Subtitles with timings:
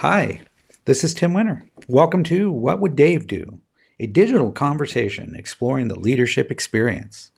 [0.00, 0.40] Hi,
[0.86, 1.62] this is Tim Winter.
[1.86, 3.60] Welcome to What Would Dave Do?
[3.98, 7.32] A digital conversation exploring the leadership experience.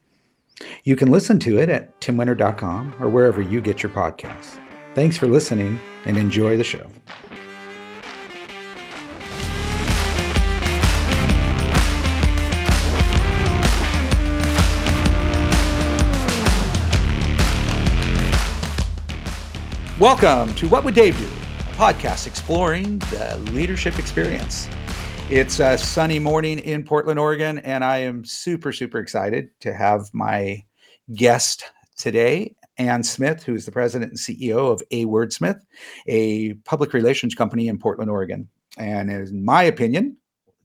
[0.85, 4.61] You can listen to it at timwinter.com or wherever you get your podcasts.
[4.95, 6.87] Thanks for listening and enjoy the show.
[19.99, 21.42] Welcome to What Would Dave Do?
[21.83, 24.69] Podcast exploring the leadership experience.
[25.29, 30.09] It's a sunny morning in Portland, Oregon, and I am super, super excited to have
[30.13, 30.65] my
[31.15, 31.65] guest
[31.97, 35.61] today, Ann Smith, who is the president and CEO of A Wordsmith,
[36.07, 38.49] a public relations company in Portland, Oregon.
[38.79, 40.19] And in my opinion,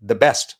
[0.03, 0.57] the best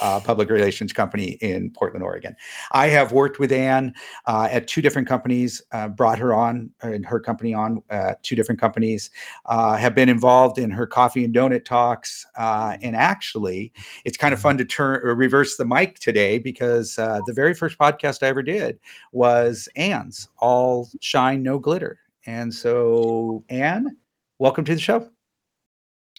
[0.00, 2.36] uh, public relations company in Portland, Oregon.
[2.72, 3.94] I have worked with Ann
[4.26, 8.36] uh, at two different companies, uh, brought her on and her company on uh, two
[8.36, 9.10] different companies,
[9.46, 12.26] uh, have been involved in her coffee and donut talks.
[12.36, 13.72] Uh, and actually,
[14.04, 17.78] it's kind of fun to turn or reverse the mic today because the very first
[17.78, 18.78] podcast I ever did
[19.12, 21.98] was Ann's All Shine, No Glitter.
[22.26, 23.96] And so, Ann,
[24.38, 25.10] welcome to the show.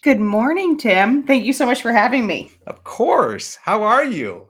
[0.02, 1.22] Good morning, Tim.
[1.22, 2.50] Thank you so much for having me.
[2.66, 3.54] Of course.
[3.62, 4.48] How are you?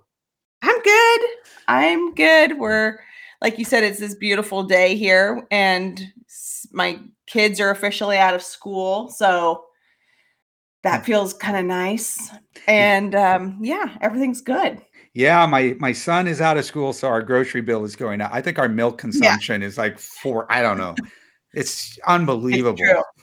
[0.62, 1.20] I'm good.
[1.68, 2.58] I'm good.
[2.58, 2.98] We're,
[3.42, 6.02] like you said, it's this beautiful day here, and
[6.72, 9.10] my kids are officially out of school.
[9.10, 9.64] So
[10.84, 12.30] that feels kind of nice.
[12.66, 14.80] And um, yeah, everything's good.
[15.12, 18.30] Yeah, my my son is out of school, so our grocery bill is going up.
[18.32, 19.68] I think our milk consumption yeah.
[19.68, 20.50] is like four.
[20.50, 20.94] I don't know.
[21.52, 22.78] It's unbelievable.
[22.80, 23.21] It's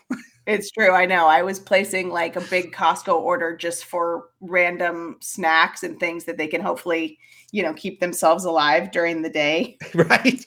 [0.50, 0.92] it's true.
[0.92, 1.28] I know.
[1.28, 6.38] I was placing like a big Costco order just for random snacks and things that
[6.38, 7.20] they can hopefully,
[7.52, 9.78] you know, keep themselves alive during the day.
[9.94, 10.46] right.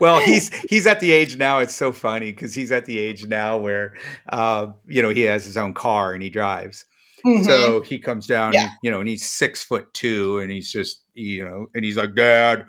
[0.00, 1.58] well, he's he's at the age now.
[1.58, 3.94] It's so funny because he's at the age now where,
[4.30, 6.84] uh, you know, he has his own car and he drives.
[7.24, 7.44] Mm-hmm.
[7.44, 8.70] So he comes down, yeah.
[8.82, 12.14] you know, and he's six foot two, and he's just, you know, and he's like,
[12.14, 12.66] Dad,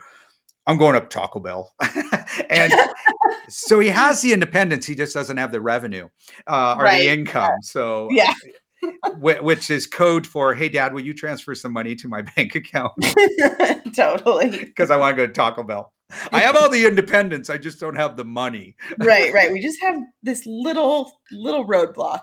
[0.66, 1.72] I'm going up Taco Bell.
[2.50, 2.72] and
[3.48, 6.08] so he has the independence, he just doesn't have the revenue
[6.46, 7.00] uh, or right.
[7.00, 7.60] the income.
[7.62, 8.32] So yeah.
[9.18, 12.92] which is code for hey dad will you transfer some money to my bank account
[13.94, 15.92] totally because i want to go to taco bell
[16.32, 19.78] i have all the independence i just don't have the money right right we just
[19.82, 22.22] have this little little roadblock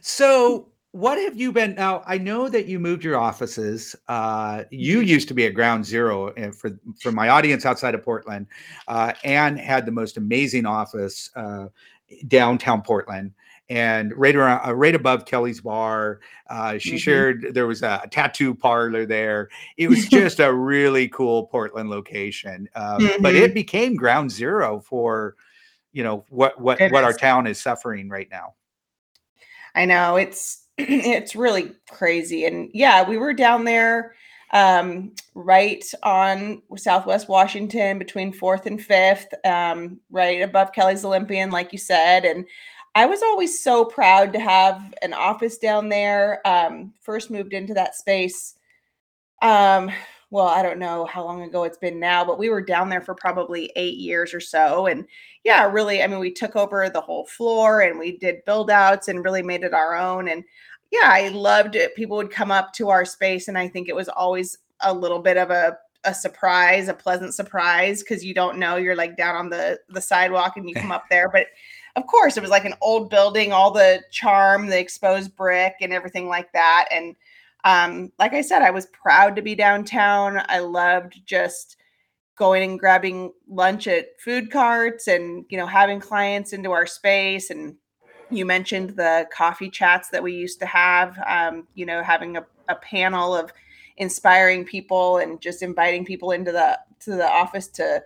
[0.00, 5.00] so what have you been now i know that you moved your offices uh, you
[5.00, 5.08] mm-hmm.
[5.08, 6.70] used to be at ground zero and for
[7.02, 8.46] for my audience outside of portland
[8.88, 11.66] uh, ann had the most amazing office uh,
[12.28, 13.30] downtown portland
[13.68, 16.96] and right around uh, right above kelly's bar uh, she mm-hmm.
[16.96, 21.90] shared there was a, a, tattoo parlor there it was just a really cool portland
[21.90, 23.22] location mm-hmm.
[23.22, 23.54] but it mm-hmm.
[23.54, 25.36] became ground zero for
[25.92, 28.54] you know what what what our town is suffering right now
[29.74, 32.44] i know it's it's really crazy.
[32.44, 34.14] And yeah, we were down there
[34.52, 41.72] um, right on Southwest Washington between fourth and fifth, um, right above Kelly's Olympian, like
[41.72, 42.24] you said.
[42.24, 42.46] And
[42.94, 46.46] I was always so proud to have an office down there.
[46.46, 48.54] Um, first moved into that space.
[49.42, 49.90] Um,
[50.30, 53.00] well, I don't know how long ago it's been now, but we were down there
[53.00, 54.86] for probably eight years or so.
[54.86, 55.06] And
[55.44, 59.08] yeah, really, I mean, we took over the whole floor and we did build outs
[59.08, 60.28] and really made it our own.
[60.28, 60.42] And
[60.90, 61.94] yeah, I loved it.
[61.94, 65.20] People would come up to our space, and I think it was always a little
[65.20, 69.34] bit of a a surprise, a pleasant surprise, because you don't know you're like down
[69.34, 71.28] on the the sidewalk and you come up there.
[71.28, 71.46] But
[71.96, 75.92] of course, it was like an old building, all the charm, the exposed brick, and
[75.92, 76.86] everything like that.
[76.92, 77.16] And
[77.66, 80.40] um, like I said, I was proud to be downtown.
[80.48, 81.76] I loved just
[82.36, 87.50] going and grabbing lunch at food carts and you know having clients into our space
[87.50, 87.74] and
[88.30, 92.44] you mentioned the coffee chats that we used to have um, you know having a,
[92.68, 93.50] a panel of
[93.96, 98.02] inspiring people and just inviting people into the to the office to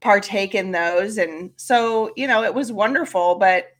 [0.00, 3.75] partake in those and so you know it was wonderful but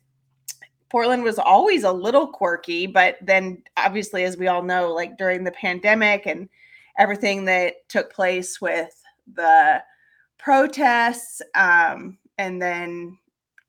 [0.89, 5.45] portland was always a little quirky but then obviously as we all know like during
[5.45, 6.49] the pandemic and
[6.99, 9.03] everything that took place with
[9.35, 9.83] the
[10.39, 13.17] protests um and then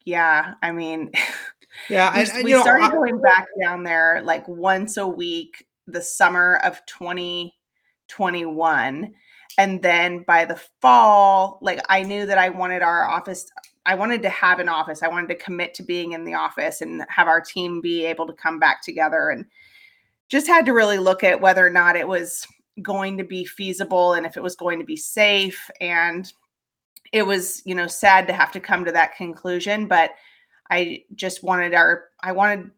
[0.06, 1.12] yeah i mean
[1.90, 5.66] Yeah, we, and, we know, started I, going back down there like once a week
[5.86, 9.14] the summer of 2021
[9.58, 13.50] and then by the fall like i knew that i wanted our office
[13.88, 16.82] i wanted to have an office i wanted to commit to being in the office
[16.82, 19.46] and have our team be able to come back together and
[20.30, 22.46] just had to really look at whether or not it was
[22.84, 26.34] going to be feasible and if it was going to be safe and
[27.12, 30.12] it was you know sad to have to come to that conclusion but
[30.70, 32.72] I just wanted our I wanted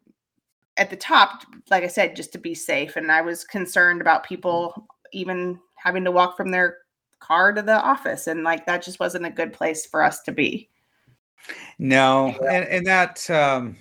[0.77, 2.95] at the top, like I said, just to be safe.
[2.95, 6.77] And I was concerned about people even having to walk from their
[7.19, 8.27] car to the office.
[8.27, 10.69] And like that just wasn't a good place for us to be.
[11.77, 13.77] No, and, and that um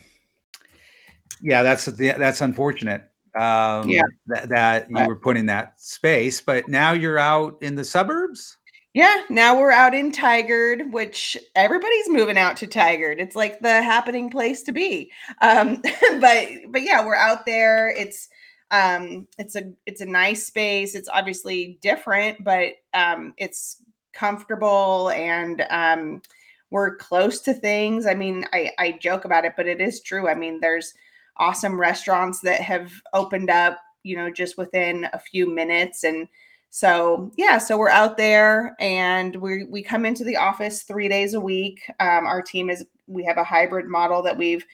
[1.41, 3.03] yeah, that's that's unfortunate.
[3.35, 4.03] Um Yeah.
[4.27, 8.57] that, that you were put in that space, but now you're out in the suburbs?
[8.95, 13.19] Yeah, now we're out in Tigard, which everybody's moving out to Tigard.
[13.19, 15.13] It's like the happening place to be.
[15.41, 15.83] Um,
[16.21, 17.91] but but yeah, we're out there.
[17.91, 18.29] It's
[18.71, 20.95] um it's a it's a nice space.
[20.95, 23.83] It's obviously different, but um it's
[24.13, 26.23] comfortable and um
[26.71, 28.07] we're close to things.
[28.07, 30.29] I mean, I, I joke about it, but it is true.
[30.29, 30.95] I mean, there's
[31.37, 36.29] awesome restaurants that have opened up, you know, just within a few minutes and
[36.71, 41.33] so yeah, so we're out there and we we come into the office three days
[41.33, 41.81] a week.
[41.99, 44.67] Um, our team is we have a hybrid model that we've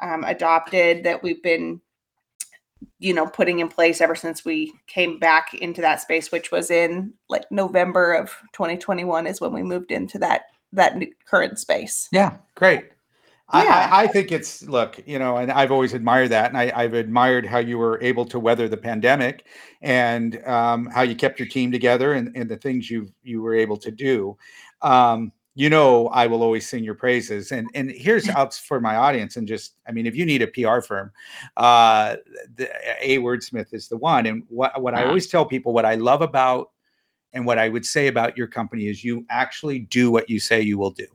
[0.00, 1.80] um, adopted that we've been
[2.98, 6.70] you know putting in place ever since we came back into that space which was
[6.70, 12.36] in like november of 2021 is when we moved into that that current space Yeah,
[12.54, 12.84] great.
[13.52, 13.88] I, Yeah.
[13.90, 16.94] I, I think it's look, you know, and I've always admired that, and I, I've
[16.94, 19.46] admired how you were able to weather the pandemic,
[19.82, 23.54] and um, how you kept your team together, and, and the things you you were
[23.54, 24.36] able to do.
[24.82, 28.96] Um, you know, I will always sing your praises, and and here's out for my
[28.96, 31.10] audience, and just, I mean, if you need a PR firm,
[31.56, 32.16] uh,
[32.54, 32.70] the,
[33.00, 34.26] A Wordsmith is the one.
[34.26, 36.70] And what what I always tell people, what I love about,
[37.32, 40.60] and what I would say about your company is, you actually do what you say
[40.60, 41.06] you will do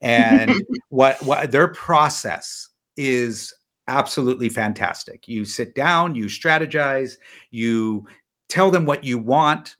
[0.00, 3.54] and what what their process is
[3.88, 5.28] absolutely fantastic.
[5.28, 7.16] You sit down, you strategize,
[7.50, 8.06] you
[8.48, 9.76] tell them what you want,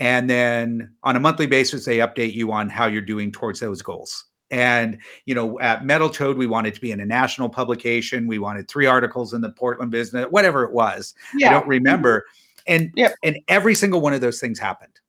[0.00, 3.82] and then on a monthly basis they update you on how you're doing towards those
[3.82, 4.26] goals.
[4.50, 8.26] And you know, at Metal Toad, we wanted to be in a national publication.
[8.26, 11.14] We wanted three articles in the Portland Business, whatever it was.
[11.48, 12.24] I don't remember.
[12.68, 13.14] And Yep.
[13.24, 15.00] and every single one of those things happened.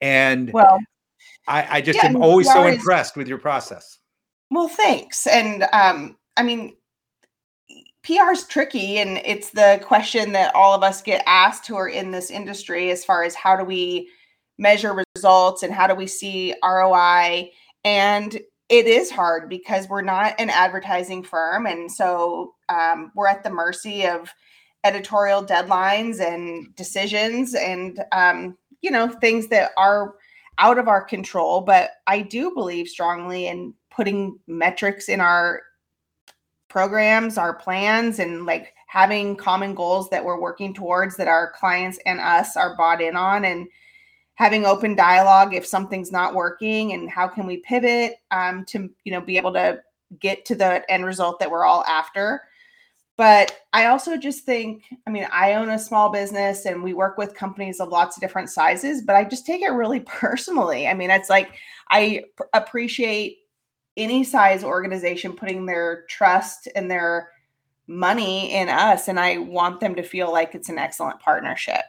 [0.00, 0.78] And well
[1.46, 3.98] I, I just yeah, am always so is- impressed with your process.
[4.50, 5.26] Well, thanks.
[5.26, 6.74] And um, I mean,
[8.02, 11.88] PR is tricky, and it's the question that all of us get asked who are
[11.88, 14.08] in this industry as far as how do we
[14.58, 17.50] measure results and how do we see ROI.
[17.84, 18.34] And
[18.68, 21.66] it is hard because we're not an advertising firm.
[21.66, 24.30] And so um, we're at the mercy of
[24.84, 30.14] editorial deadlines and decisions and, um, you know, things that are
[30.58, 31.60] out of our control.
[31.60, 35.62] But I do believe strongly in putting metrics in our
[36.68, 41.98] programs, our plans, and like having common goals that we're working towards that our clients
[42.06, 43.66] and us are bought in on and
[44.36, 49.12] having open dialogue if something's not working and how can we pivot um, to you
[49.12, 49.80] know be able to
[50.20, 52.42] get to the end result that we're all after
[53.16, 57.16] but i also just think i mean i own a small business and we work
[57.16, 60.94] with companies of lots of different sizes but i just take it really personally i
[60.94, 61.52] mean it's like
[61.90, 62.22] i
[62.52, 63.38] appreciate
[63.96, 67.30] any size organization putting their trust and their
[67.86, 71.82] money in us and i want them to feel like it's an excellent partnership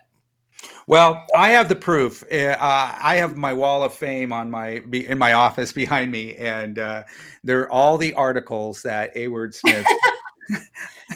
[0.87, 2.23] Well, I have the proof.
[2.31, 6.79] Uh, I have my wall of fame on my in my office behind me, and
[6.79, 7.03] uh,
[7.43, 9.53] they're all the articles that A Word
[10.49, 10.69] Smith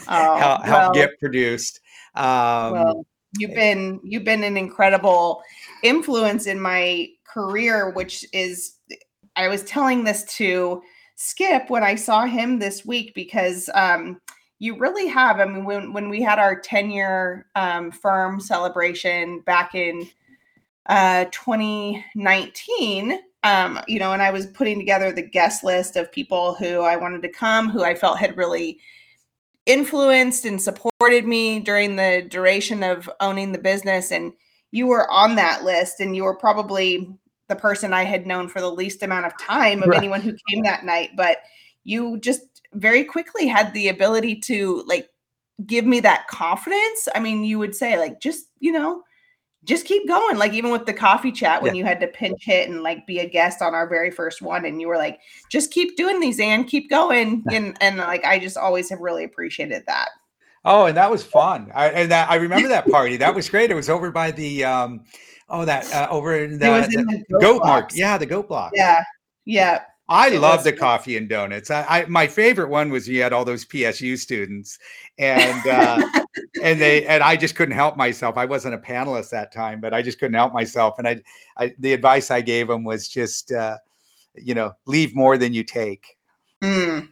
[0.08, 1.80] Oh, helped well, get produced.
[2.14, 3.06] Um, well,
[3.38, 5.42] you've been you've been an incredible
[5.82, 8.76] influence in my career, which is
[9.36, 10.82] I was telling this to
[11.16, 14.20] Skip when I saw him this week because um,
[14.58, 15.38] you really have.
[15.40, 20.08] I mean, when when we had our 10 year um, firm celebration back in
[20.86, 26.54] uh, 2019, um, you know, and I was putting together the guest list of people
[26.54, 28.80] who I wanted to come, who I felt had really
[29.66, 34.10] influenced and supported me during the duration of owning the business.
[34.10, 34.32] And
[34.70, 37.08] you were on that list, and you were probably
[37.48, 39.98] the person I had known for the least amount of time of Right.
[39.98, 41.10] anyone who came that night.
[41.16, 41.38] But
[41.84, 42.42] you just
[42.74, 45.08] very quickly had the ability to like
[45.66, 47.08] give me that confidence.
[47.14, 49.02] I mean, you would say, like, just, you know,
[49.64, 50.36] just keep going.
[50.36, 53.18] Like, even with the coffee chat when you had to pinch hit and like be
[53.18, 56.40] a guest on our very first one, and you were like, just keep doing these,
[56.40, 57.44] and keep going.
[57.52, 60.10] And, and like, I just always have really appreciated that.
[60.64, 61.70] oh, and that was fun.
[61.74, 63.16] I, and that, I remember that party.
[63.16, 63.70] That was great.
[63.70, 65.04] It was over by the um,
[65.48, 67.90] oh that uh, over in the, it was the in the goat mark.
[67.94, 68.72] Yeah, the goat block.
[68.74, 69.02] Yeah.
[69.44, 69.82] Yeah.
[70.10, 71.70] I It love the coffee and donuts.
[71.70, 74.76] I, I my favorite one was you had all those PSU students,
[75.18, 76.04] and uh,
[76.62, 78.36] and they and I just couldn't help myself.
[78.36, 80.98] I wasn't a panelist that time, but I just couldn't help myself.
[80.98, 81.22] And I,
[81.56, 83.76] I the advice I gave them was just, uh,
[84.34, 86.04] you know, leave more than you take.
[86.60, 87.08] Mm.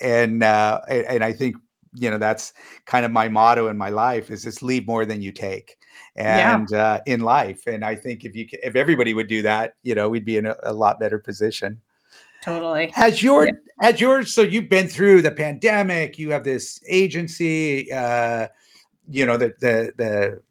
[0.00, 1.56] And uh, and, and I think
[1.94, 2.54] you know that's
[2.86, 5.76] kind of my motto in my life is just leave more than you take
[6.16, 6.82] and yeah.
[6.82, 10.08] uh, in life and i think if you if everybody would do that you know
[10.08, 11.78] we'd be in a, a lot better position
[12.42, 13.52] totally has your yeah.
[13.80, 18.46] has yours so you've been through the pandemic you have this agency uh
[19.08, 20.42] you know the the the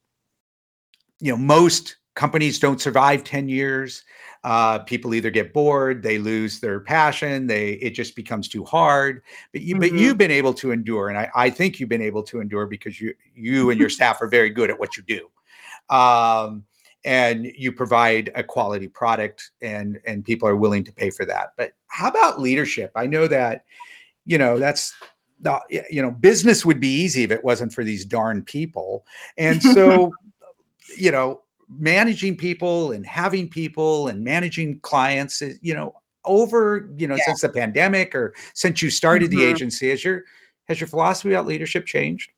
[1.20, 4.04] you know most companies don't survive 10 years
[4.44, 9.22] uh, people either get bored they lose their passion they it just becomes too hard
[9.52, 9.82] but you mm-hmm.
[9.82, 12.66] but you've been able to endure and I, I think you've been able to endure
[12.66, 16.64] because you you and your staff are very good at what you do um,
[17.04, 21.54] and you provide a quality product and and people are willing to pay for that
[21.58, 23.66] but how about leadership i know that
[24.26, 24.94] you know that's
[25.42, 29.06] not you know business would be easy if it wasn't for these darn people
[29.38, 30.12] and so
[30.98, 35.94] you know managing people and having people and managing clients you know
[36.26, 37.24] over you know yeah.
[37.26, 39.40] since the pandemic or since you started mm-hmm.
[39.40, 40.24] the agency has your
[40.68, 42.30] has your philosophy about leadership changed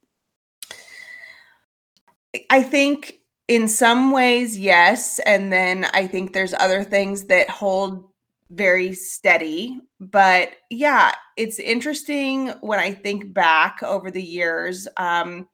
[2.49, 3.19] i think
[3.53, 8.09] in some ways yes and then i think there's other things that hold
[8.49, 15.47] very steady but yeah it's interesting when i think back over the years um,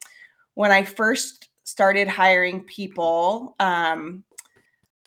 [0.54, 4.24] when i first started hiring people, um,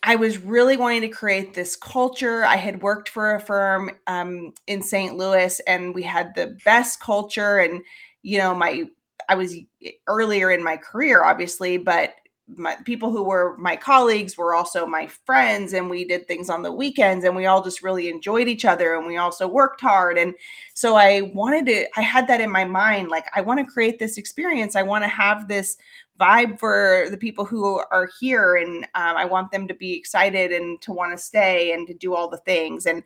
[0.05, 2.45] I was really wanting to create this culture.
[2.45, 5.17] I had worked for a firm um, in St.
[5.17, 7.59] Louis, and we had the best culture.
[7.59, 7.83] And
[8.23, 8.85] you know, my
[9.29, 9.55] I was
[10.07, 12.15] earlier in my career, obviously, but
[12.49, 16.63] my people who were my colleagues were also my friends and we did things on
[16.63, 20.19] the weekends and we all just really enjoyed each other and we also worked hard
[20.19, 20.35] and
[20.75, 23.99] so i wanted to i had that in my mind like i want to create
[23.99, 25.77] this experience i want to have this
[26.19, 30.51] vibe for the people who are here and um, i want them to be excited
[30.51, 33.05] and to want to stay and to do all the things and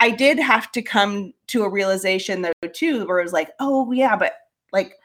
[0.00, 3.90] i did have to come to a realization though too where it was like oh
[3.92, 4.34] yeah but
[4.72, 4.96] like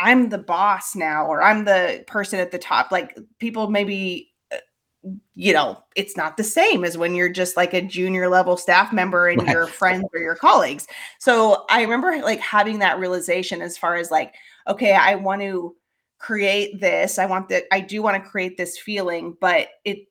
[0.00, 4.58] i'm the boss now or i'm the person at the top like people maybe uh,
[5.34, 8.92] you know it's not the same as when you're just like a junior level staff
[8.92, 9.52] member and right.
[9.52, 10.86] your friends or your colleagues
[11.18, 14.34] so i remember like having that realization as far as like
[14.66, 15.74] okay i want to
[16.24, 17.18] create this.
[17.18, 20.06] I want that I do want to create this feeling, but it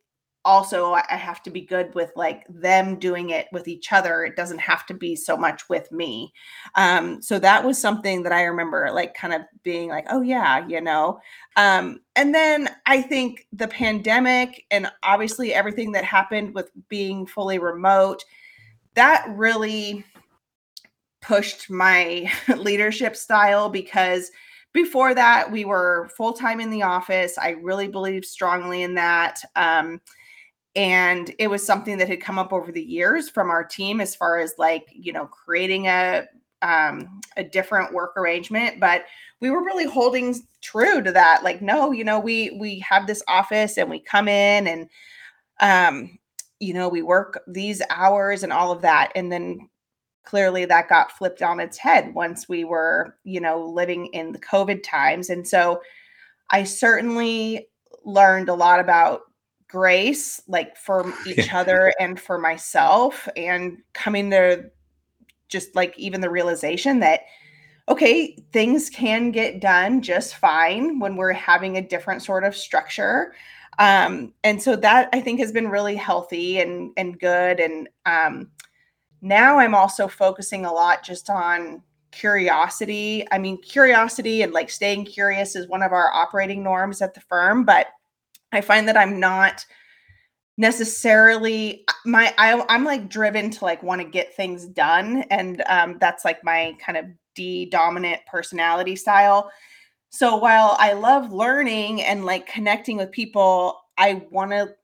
[0.46, 4.24] also I have to be good with like them doing it with each other.
[4.24, 6.34] It doesn't have to be so much with me.
[6.76, 10.68] Um, so that was something that I remember like kind of being like, oh yeah,
[10.68, 11.20] you know.
[11.56, 17.60] Um, and then I think the pandemic and obviously everything that happened with being fully
[17.60, 18.24] remote,
[18.96, 20.04] that really
[21.22, 24.30] pushed my leadership style because
[24.74, 27.38] before that, we were full time in the office.
[27.38, 29.40] I really believe strongly in that.
[29.56, 30.02] Um,
[30.76, 34.16] and it was something that had come up over the years from our team as
[34.16, 36.26] far as like, you know, creating a
[36.62, 39.04] um, a different work arrangement, but
[39.42, 41.44] we were really holding true to that.
[41.44, 44.90] Like, no, you know, we we have this office and we come in and
[45.60, 46.18] um,
[46.60, 49.12] you know, we work these hours and all of that.
[49.16, 49.70] And then
[50.24, 54.40] clearly that got flipped on its head once we were, you know, living in the
[54.40, 55.30] COVID times.
[55.30, 55.82] And so
[56.52, 57.68] I certainly
[58.06, 59.24] learned a lot about
[59.74, 64.70] grace, like for each other and for myself, and coming to
[65.50, 67.22] just like even the realization that,
[67.90, 73.34] okay, things can get done just fine when we're having a different sort of structure.
[73.80, 77.60] Um, and so that I think has been really healthy and and good.
[77.60, 78.52] And um,
[79.22, 83.26] now I'm also focusing a lot just on curiosity.
[83.32, 87.22] I mean, curiosity and like staying curious is one of our operating norms at the
[87.22, 87.88] firm, but
[88.54, 89.66] I find that I'm not
[90.56, 95.98] necessarily my I, i'm like driven to like want to get things done and um,
[96.00, 99.52] that's like my kind of d dominant personality style
[100.12, 104.76] so while i love learning and like connecting with people i want to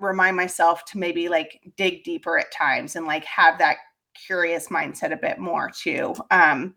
[0.00, 3.76] remind myself to maybe like dig deeper at times and like have that
[4.14, 6.14] curious mindset a bit more too.
[6.30, 6.74] Um,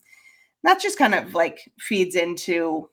[0.63, 2.89] that just kind of like feeds into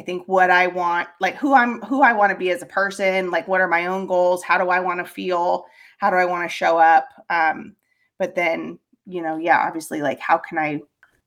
[0.00, 2.66] I think what I want, like who I'm who I want to be as a
[2.66, 5.66] person, like what are my own goals, how do I want to feel,
[5.98, 7.10] how do I want to show up?
[7.28, 7.76] Um,
[8.18, 10.80] but then, you know, yeah, obviously like how can I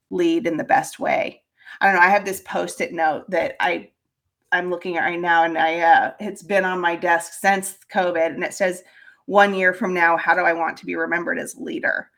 [0.09, 1.43] lead in the best way?
[1.81, 2.01] I don't know.
[2.01, 3.91] I have this post-it note that I
[4.51, 8.33] I'm looking at right now, and I uh, it's been on my desk since COVID,
[8.33, 8.83] and it says,
[9.27, 12.09] "One year from now, how do I want to be remembered as a leader?"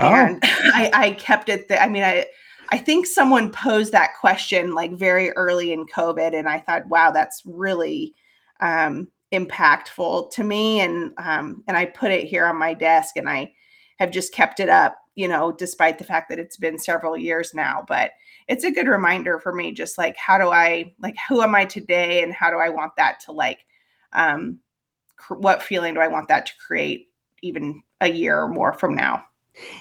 [0.00, 0.12] Oh.
[0.12, 1.68] And I, I kept it.
[1.68, 2.26] Th- I mean, I
[2.72, 7.10] I think someone posed that question like very early in COVID, and I thought, wow,
[7.10, 8.14] that's really
[8.60, 10.80] um, impactful to me.
[10.80, 13.52] And um, and I put it here on my desk, and I
[13.98, 17.52] have just kept it up you know, despite the fact that it's been several years
[17.52, 17.84] now.
[17.86, 18.12] But
[18.48, 21.66] it's a good reminder for me, just like how do I like who am I
[21.66, 23.66] today, and how do I want that to like,
[24.14, 24.60] um,
[25.16, 27.08] cr- what feeling do I want that to create
[27.42, 29.24] even a year or more from now?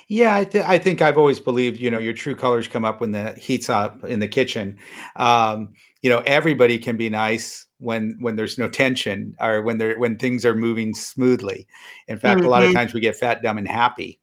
[0.08, 3.02] Yeah, I, th- I think I've always believed, you know, your true colors come up
[3.02, 4.78] when the heat's up in the kitchen.
[5.16, 9.98] Um, you know, everybody can be nice when when there's no tension or when they're
[10.00, 11.68] when things are moving smoothly.
[12.08, 12.48] In fact, mm-hmm.
[12.48, 12.78] a lot of mm-hmm.
[12.78, 14.20] times we get fat, dumb, and happy.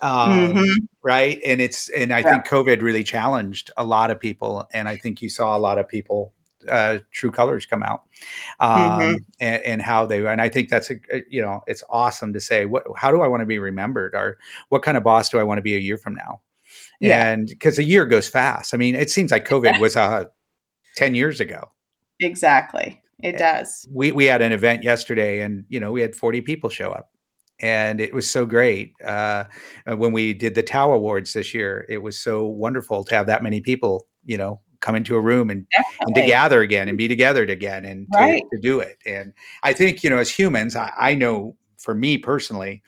[0.00, 0.84] Um, mm-hmm.
[1.02, 1.40] right.
[1.46, 2.32] And it's and I yeah.
[2.32, 4.68] think COVID really challenged a lot of people.
[4.72, 6.34] And I think you saw a lot of people
[6.68, 8.04] uh, true colors come out
[8.60, 9.14] um, mm-hmm.
[9.40, 10.96] and, and, how they and i think that's a,
[11.28, 14.14] you know it's awesome to say what how do i want to be remembered?
[14.14, 14.38] Or
[14.68, 16.40] what kind of boss do i want to be a year from now?
[17.00, 17.30] Yeah.
[17.30, 18.74] and because a year goes fast.
[18.74, 20.24] I mean it seems like covid was uh
[20.96, 21.70] 10 years ago.
[22.20, 23.00] Exactly.
[23.22, 23.88] It does.
[23.90, 27.08] we we had an event yesterday and you know we had 40 people show up.
[27.60, 29.44] And it was so great uh,
[29.86, 33.42] when we did the TAO awards this year it was so wonderful to have that
[33.42, 35.66] many people you know come into a room and,
[36.00, 38.42] and to gather again and be together again and right.
[38.50, 38.98] to, to, do it.
[39.06, 42.82] And I think, you know, as humans, I, I know for me personally,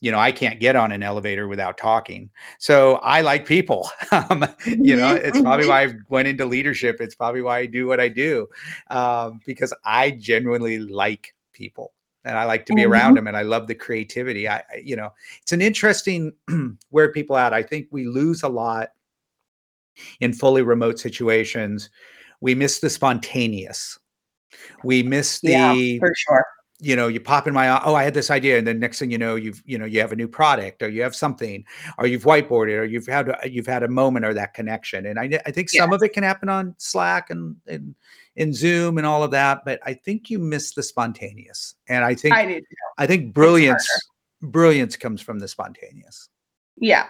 [0.00, 2.30] you know, I can't get on an elevator without talking.
[2.58, 3.90] So I like people.
[4.12, 7.00] um, you know, it's probably why I went into leadership.
[7.00, 8.46] It's probably why I do what I do
[8.90, 11.92] um, because I genuinely like people
[12.24, 12.92] and I like to be mm-hmm.
[12.92, 14.48] around them and I love the creativity.
[14.48, 15.10] I, you know,
[15.42, 16.32] it's an interesting
[16.90, 17.52] where people at.
[17.52, 18.90] I think we lose a lot
[20.20, 21.90] in fully remote situations,
[22.40, 23.98] we miss the spontaneous.
[24.82, 26.46] We miss the yeah, for sure.
[26.80, 29.10] You know, you pop in my oh, I had this idea, and then next thing
[29.10, 31.64] you know, you've you know you have a new product, or you have something,
[31.98, 35.06] or you've whiteboarded, or you've had you've had a moment or that connection.
[35.06, 37.94] And I I think some of it can happen on Slack and and
[38.36, 41.76] in Zoom and all of that, but I think you miss the spontaneous.
[41.88, 42.60] And I think I,
[42.98, 43.88] I think brilliance
[44.42, 46.28] brilliance comes from the spontaneous.
[46.76, 47.06] Yeah,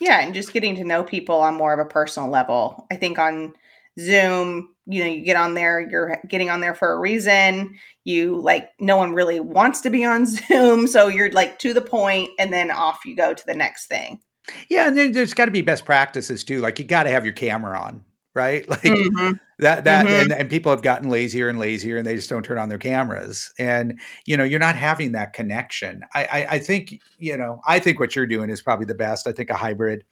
[0.00, 2.86] yeah, and just getting to know people on more of a personal level.
[2.90, 3.54] I think on
[3.98, 7.76] Zoom, you know, you get on there, you're getting on there for a reason.
[8.04, 10.86] You like, no one really wants to be on Zoom.
[10.86, 14.20] So you're like to the point and then off you go to the next thing.
[14.68, 14.86] Yeah.
[14.86, 16.60] And then there's got to be best practices too.
[16.60, 18.04] Like you got to have your camera on
[18.36, 18.68] right?
[18.76, 19.32] Like mm-hmm.
[19.58, 20.30] that that mm-hmm.
[20.30, 22.78] and, and people have gotten lazier and lazier and they just don't turn on their
[22.78, 23.52] cameras.
[23.58, 26.02] And you know, you're not having that connection.
[26.14, 29.26] I, I, I think, you know, I think what you're doing is probably the best.
[29.26, 30.04] I think a hybrid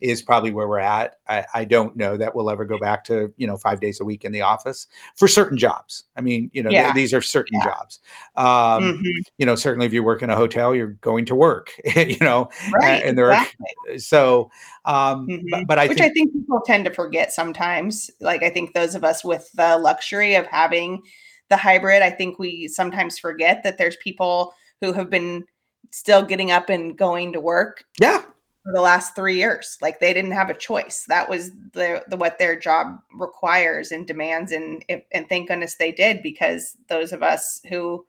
[0.00, 1.16] is probably where we're at.
[1.28, 4.04] I, I, don't know that we'll ever go back to you know five days a
[4.04, 6.04] week in the office for certain jobs.
[6.16, 6.84] I mean, you know, yeah.
[6.84, 7.64] th- these are certain yeah.
[7.64, 8.00] jobs.
[8.36, 9.20] Um, mm-hmm.
[9.38, 11.72] You know, certainly if you work in a hotel, you're going to work.
[11.96, 13.66] you know, right, and there exactly.
[13.90, 14.50] are so.
[14.84, 15.46] Um, mm-hmm.
[15.50, 18.10] but, but, I which think, I think people tend to forget sometimes.
[18.20, 21.02] Like I think those of us with the luxury of having
[21.48, 25.44] the hybrid, I think we sometimes forget that there's people who have been
[25.90, 27.84] still getting up and going to work.
[28.00, 28.22] Yeah
[28.64, 29.76] for the last three years.
[29.80, 31.04] Like they didn't have a choice.
[31.08, 35.92] That was the, the what their job requires and demands, and and thank goodness they
[35.92, 38.04] did because those of us who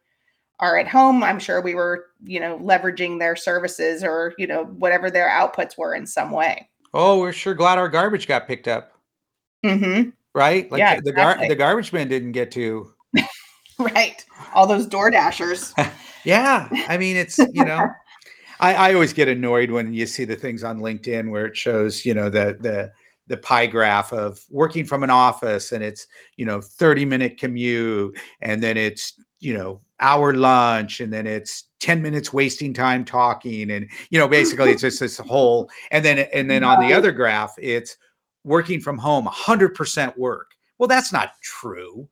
[0.59, 4.65] are at home, I'm sure we were you know leveraging their services or you know
[4.65, 6.69] whatever their outputs were in some way.
[6.93, 8.93] Oh, we're sure glad our garbage got picked up.
[9.65, 10.11] Mm-hmm.
[10.33, 10.71] Right?
[10.71, 12.93] Like yeah, the gar- the garbage man didn't get to.
[13.79, 14.23] right.
[14.53, 15.73] All those door dashers.
[16.23, 16.69] yeah.
[16.87, 17.87] I mean, it's you know.
[18.59, 22.05] I, I always get annoyed when you see the things on LinkedIn where it shows,
[22.05, 22.91] you know, the the
[23.27, 28.17] the pie graph of working from an office and it's you know 30 minute commute
[28.41, 33.71] and then it's you know hour lunch and then it's 10 minutes wasting time talking
[33.71, 37.11] and you know basically it's just this whole and then and then on the other
[37.11, 37.97] graph it's
[38.43, 40.51] working from home 100% work.
[40.77, 42.07] Well that's not true.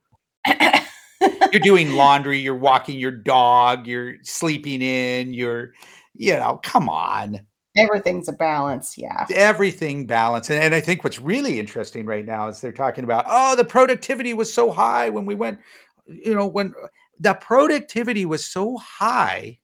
[0.47, 5.73] You're doing laundry you're walking your dog you're sleeping in you're
[6.15, 7.41] you know, come on.
[7.76, 9.26] Everything's a balance, yeah.
[9.34, 10.49] Everything balance.
[10.49, 13.65] And, and I think what's really interesting right now is they're talking about, oh, the
[13.65, 15.60] productivity was so high when we went,
[16.06, 16.73] you know, when
[17.19, 19.58] the productivity was so high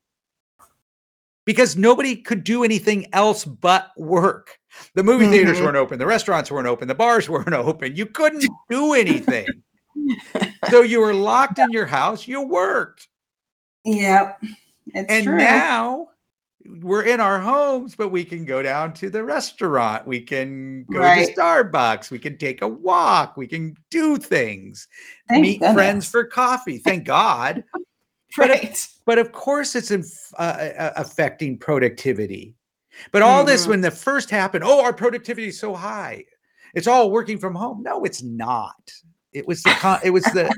[1.46, 4.58] because nobody could do anything else but work.
[4.96, 5.34] The movie mm-hmm.
[5.34, 7.96] theaters weren't open, the restaurants weren't open, the bars weren't open.
[7.96, 9.48] You couldn't do anything.
[10.70, 13.08] so you were locked in your house, you worked.
[13.86, 14.42] Yep.
[14.94, 15.38] and true.
[15.38, 16.09] now
[16.82, 20.06] we're in our homes, but we can go down to the restaurant.
[20.08, 21.28] We can go right.
[21.28, 22.12] to Starbucks.
[22.12, 23.38] We can take a walk.
[23.38, 24.88] We can do things,
[25.28, 25.74] Thank meet goodness.
[25.74, 26.78] friends for coffee.
[26.78, 27.64] Thank God.
[27.74, 27.82] right.
[28.38, 29.96] But of, but of course, it's uh,
[30.38, 32.54] uh, uh, affecting productivity.
[33.12, 33.48] But all mm-hmm.
[33.48, 36.26] this, when the first happened, oh, our productivity is so high.
[36.76, 37.82] It's all working from home.
[37.82, 38.92] No, it's not.
[39.34, 40.54] It was the con- it was the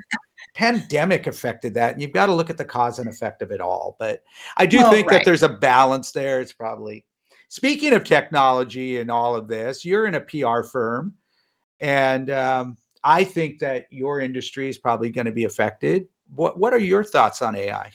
[0.53, 3.61] pandemic affected that and you've got to look at the cause and effect of it
[3.61, 4.21] all but
[4.57, 5.19] i do well, think right.
[5.19, 7.05] that there's a balance there it's probably
[7.51, 11.13] speaking of technology and all of this, you're in a PR firm,
[11.81, 16.07] and um, I think that your industry is probably going to be affected.
[16.33, 17.91] What What are your thoughts on AI?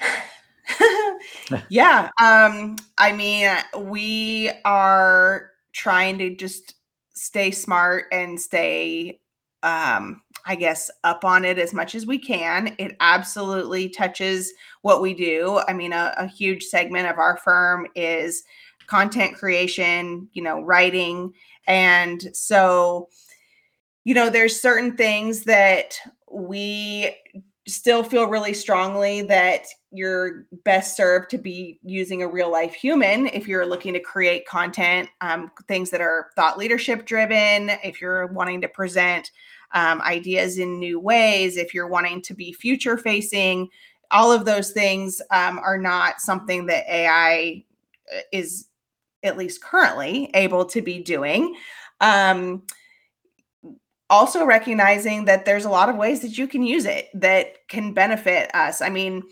[1.68, 6.74] yeah, um, I mean, we are trying to just
[7.14, 9.20] stay smart and stay
[9.62, 12.74] um, I guess, up on it as much as we can.
[12.78, 14.52] It absolutely touches
[14.82, 15.60] what we do.
[15.66, 18.44] I mean, a, a, huge segment of our firm is
[18.86, 21.32] content creation, you know, writing.
[21.66, 23.08] And so,
[24.04, 25.98] you know, there's certain things that
[26.30, 27.16] we
[27.66, 33.26] still feel really strongly that you're best served to be using a real life human
[33.28, 38.26] if you're looking to create content, um, things that are thought leadership driven, if you're
[38.26, 39.30] wanting to present
[39.72, 43.68] um, ideas in new ways, if you're wanting to be future facing,
[44.10, 47.64] all of those things um, are not something that AI
[48.14, 48.68] uh, is,
[49.22, 51.56] at least currently, able to be doing.
[52.00, 52.62] Um,
[54.10, 57.92] also recognizing that there's a lot of ways that you can use it that can
[57.92, 58.80] benefit us.
[58.80, 59.22] I mean,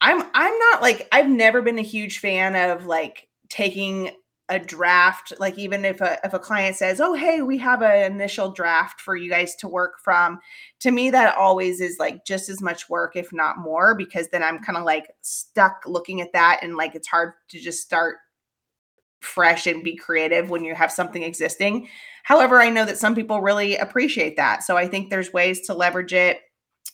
[0.00, 4.10] I'm I'm not like I've never been a huge fan of like taking
[4.52, 8.12] a draft like even if a if a client says oh hey we have an
[8.12, 10.38] initial draft for you guys to work from
[10.78, 14.42] to me that always is like just as much work if not more because then
[14.42, 18.16] i'm kind of like stuck looking at that and like it's hard to just start
[19.20, 21.88] fresh and be creative when you have something existing.
[22.24, 25.74] However i know that some people really appreciate that so i think there's ways to
[25.74, 26.40] leverage it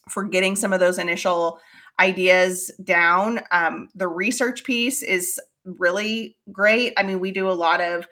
[0.09, 1.59] for getting some of those initial
[2.01, 3.41] ideas down.
[3.51, 5.41] Um, the research piece is
[5.79, 6.95] really great.
[6.97, 8.07] I mean, we do a lot of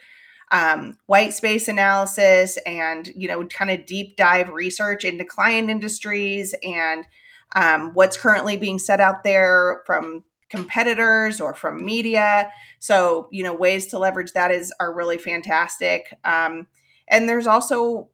[0.52, 6.54] um, white space analysis and you know kind of deep dive research into client industries
[6.62, 7.04] and
[7.54, 13.52] um, what's currently being set out there from competitors or from media so you know
[13.52, 16.66] ways to leverage that is are really fantastic um,
[17.08, 18.08] and there's also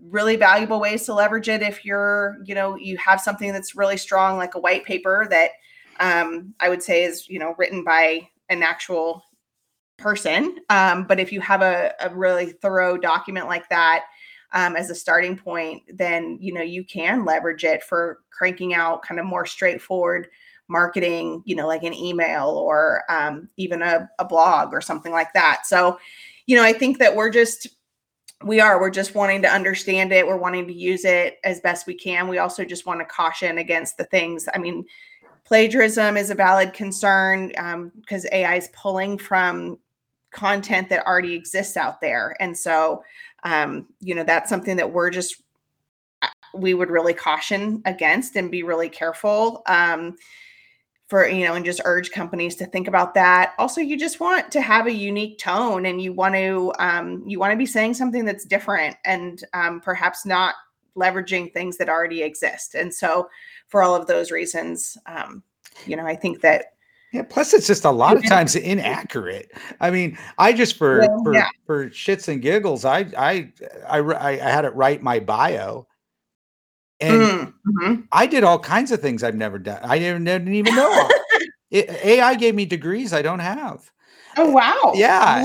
[0.00, 3.96] really valuable ways to leverage it if you're you know you have something that's really
[3.96, 5.50] strong like a white paper that
[5.98, 9.24] um, i would say is you know written by an actual
[9.98, 10.58] person.
[10.70, 14.04] Um, but if you have a, a, really thorough document like that
[14.52, 19.02] um, as a starting point, then you know you can leverage it for cranking out
[19.02, 20.28] kind of more straightforward
[20.68, 25.32] marketing, you know, like an email or um, even a, a blog or something like
[25.34, 25.66] that.
[25.66, 25.98] So,
[26.46, 27.68] you know, I think that we're just
[28.44, 31.86] we are we're just wanting to understand it we're wanting to use it as best
[31.86, 34.84] we can we also just want to caution against the things i mean
[35.44, 39.78] plagiarism is a valid concern because um, AI is pulling from
[40.30, 42.36] content that already exists out there.
[42.40, 43.02] And so,
[43.44, 45.42] um, you know, that's something that we're just,
[46.22, 49.62] uh, we would really caution against and be really careful.
[49.66, 50.16] Um,
[51.12, 54.50] for you know and just urge companies to think about that also you just want
[54.50, 57.92] to have a unique tone and you want to um, you want to be saying
[57.92, 60.54] something that's different and um, perhaps not
[60.96, 63.28] leveraging things that already exist and so
[63.72, 64.98] for all of those reasons.
[65.06, 65.42] Um,
[65.86, 66.66] you know, I think that
[67.12, 67.22] yeah.
[67.22, 69.50] Plus, it's just a lot of times inaccurate.
[69.80, 71.48] I mean, I just for well, for, yeah.
[71.66, 73.52] for shits and giggles, I, I
[73.88, 75.86] I I had it write my bio,
[77.00, 77.94] and mm-hmm.
[78.12, 79.80] I did all kinds of things I've never done.
[79.82, 81.08] I didn't, didn't even know.
[81.70, 83.90] it, AI gave me degrees I don't have.
[84.38, 84.92] Oh wow!
[84.94, 85.44] Yeah,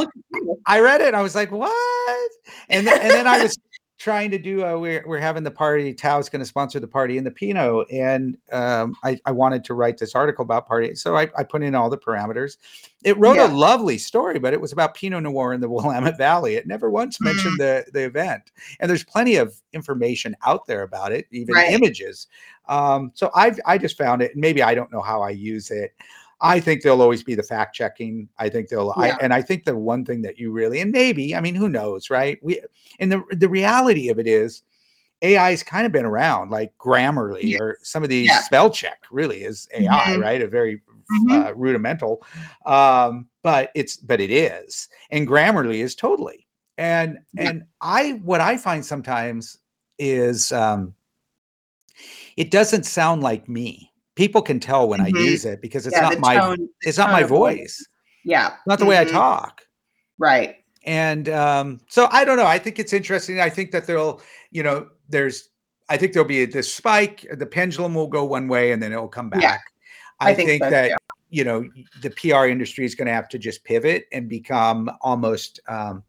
[0.66, 1.14] I read it.
[1.14, 2.32] I was like, "What?"
[2.70, 3.58] And then, and then I was
[3.98, 7.18] trying to do a we're, we're having the party TAO's going to sponsor the party
[7.18, 11.16] in the pinot and um, I, I wanted to write this article about party so
[11.16, 12.58] I, I put in all the parameters
[13.04, 13.48] it wrote yeah.
[13.48, 16.90] a lovely story but it was about pinot noir in the willamette valley it never
[16.90, 17.86] once mentioned mm.
[17.86, 21.72] the, the event and there's plenty of information out there about it even right.
[21.72, 22.28] images
[22.70, 25.72] um, so i've i just found it and maybe i don't know how i use
[25.72, 25.94] it
[26.40, 28.30] I think there'll always be the fact checking.
[28.38, 29.04] I think they'll, yeah.
[29.04, 31.70] I, and I think the one thing that you really, and maybe, I mean, who
[31.70, 32.38] knows, right?
[32.44, 32.62] We,
[33.00, 34.64] and the the reality of it is,
[35.24, 37.60] AI's kind of been around, like Grammarly yes.
[37.60, 38.42] or some of these yeah.
[38.42, 39.04] spell check.
[39.10, 40.22] Really is AI, mm-hmm.
[40.22, 40.42] right?
[40.42, 41.32] A very mm-hmm.
[41.32, 42.24] uh, rudimental,
[42.66, 46.46] um, but it's but it is, and Grammarly is totally.
[46.78, 47.50] And yeah.
[47.50, 49.58] and I what I find sometimes
[49.98, 50.94] is um,
[52.36, 53.87] it doesn't sound like me
[54.18, 55.16] people can tell when mm-hmm.
[55.16, 57.88] I use it because it's yeah, not my tone, it's not my voice.
[58.26, 58.56] Yeah.
[58.66, 58.90] Not the mm-hmm.
[58.90, 59.14] way I mm-hmm.
[59.14, 59.62] talk.
[60.18, 60.56] Right.
[60.84, 62.46] And um, so I don't know.
[62.46, 63.40] I think it's interesting.
[63.40, 65.50] I think that there'll, you know, there's
[65.88, 69.08] I think there'll be this spike, the pendulum will go one way and then it'll
[69.08, 69.42] come back.
[69.42, 69.58] Yeah,
[70.20, 70.98] I, I, think, think so, that yeah.
[71.30, 71.70] you know
[72.02, 76.04] the PR industry is going to have to just pivot and become almost um,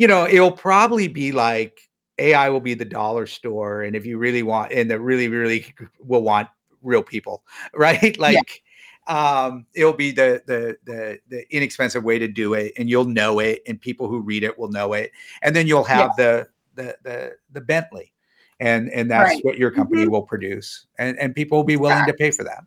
[0.00, 1.78] you know, it'll probably be like
[2.16, 3.82] AI will be the dollar store.
[3.82, 6.48] And if you really want, and the really, really will want
[6.82, 8.18] real people, right?
[8.18, 8.62] Like,
[9.06, 13.38] um, it'll be the, the the the inexpensive way to do it, and you'll know
[13.40, 15.10] it, and people who read it will know it,
[15.42, 16.24] and then you'll have yeah.
[16.24, 18.12] the the the the Bentley,
[18.60, 19.44] and and that's right.
[19.44, 20.12] what your company mm-hmm.
[20.12, 22.12] will produce, and and people will be willing exactly.
[22.12, 22.64] to pay for that.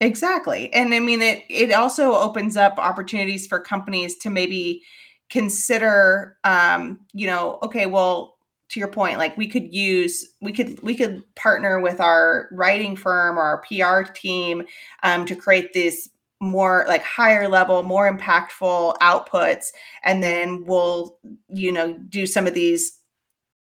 [0.00, 1.44] Exactly, and I mean it.
[1.48, 4.82] It also opens up opportunities for companies to maybe
[5.30, 8.36] consider, um, you know, okay, well,
[8.70, 12.96] to your point like we could use we could we could partner with our writing
[12.96, 14.62] firm or our pr team
[15.02, 16.08] um, to create these
[16.40, 19.66] more like higher level more impactful outputs.
[20.04, 22.98] And then we'll you know do some of these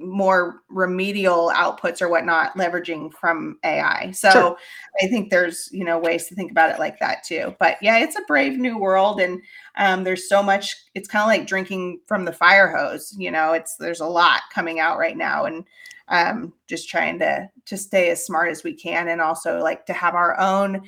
[0.01, 4.57] more remedial outputs or whatnot leveraging from ai so sure.
[5.01, 7.99] i think there's you know ways to think about it like that too but yeah
[7.99, 9.41] it's a brave new world and
[9.77, 13.53] um, there's so much it's kind of like drinking from the fire hose you know
[13.53, 15.65] it's there's a lot coming out right now and
[16.09, 19.93] um, just trying to to stay as smart as we can and also like to
[19.93, 20.83] have our own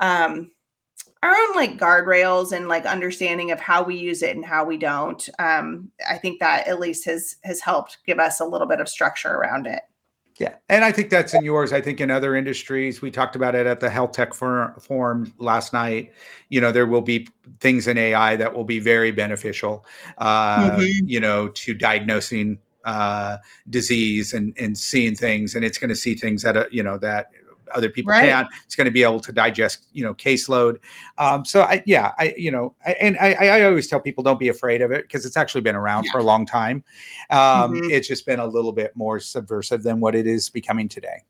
[0.00, 0.50] um,
[1.22, 4.76] our own like guardrails and like understanding of how we use it and how we
[4.76, 8.80] don't um, i think that at least has has helped give us a little bit
[8.80, 9.82] of structure around it.
[10.38, 11.72] Yeah and i think that's in yours.
[11.72, 15.72] I think in other industries we talked about it at the health tech forum last
[15.72, 16.12] night.
[16.48, 17.28] You know there will be
[17.60, 19.84] things in ai that will be very beneficial
[20.18, 21.08] uh, mm-hmm.
[21.08, 23.36] you know to diagnosing uh,
[23.68, 26.96] disease and and seeing things and it's going to see things that uh, you know
[26.96, 27.30] that
[27.74, 28.28] other people right.
[28.28, 28.48] can.
[28.64, 30.78] It's going to be able to digest, you know, caseload.
[31.18, 34.38] Um, so I, yeah, I, you know, I, and I, I always tell people don't
[34.38, 36.12] be afraid of it because it's actually been around yeah.
[36.12, 36.84] for a long time.
[37.30, 37.90] Um, mm-hmm.
[37.90, 41.22] It's just been a little bit more subversive than what it is becoming today,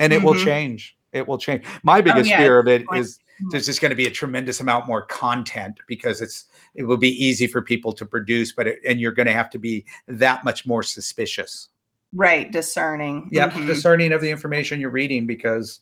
[0.00, 0.26] and it mm-hmm.
[0.26, 0.96] will change.
[1.12, 1.64] It will change.
[1.82, 2.38] My oh, biggest oh, yeah.
[2.38, 3.48] fear of it is mm-hmm.
[3.50, 7.10] there's just going to be a tremendous amount more content because it's it will be
[7.24, 10.44] easy for people to produce, but it, and you're going to have to be that
[10.44, 11.68] much more suspicious
[12.16, 13.66] right discerning yeah mm-hmm.
[13.66, 15.80] discerning of the information you're reading because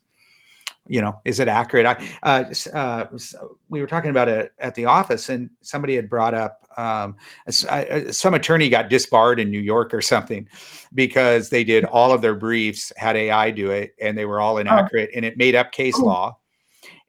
[0.87, 1.94] you know is it accurate i
[2.25, 2.44] uh,
[2.77, 3.07] uh,
[3.68, 7.14] we were talking about it at the office and somebody had brought up um,
[7.49, 10.47] some attorney got disbarred in new york or something
[10.92, 14.55] because they did all of their briefs had ai do it and they were all
[14.55, 14.59] oh.
[14.59, 15.16] inaccurate oh.
[15.16, 16.05] and it made up case oh.
[16.05, 16.38] law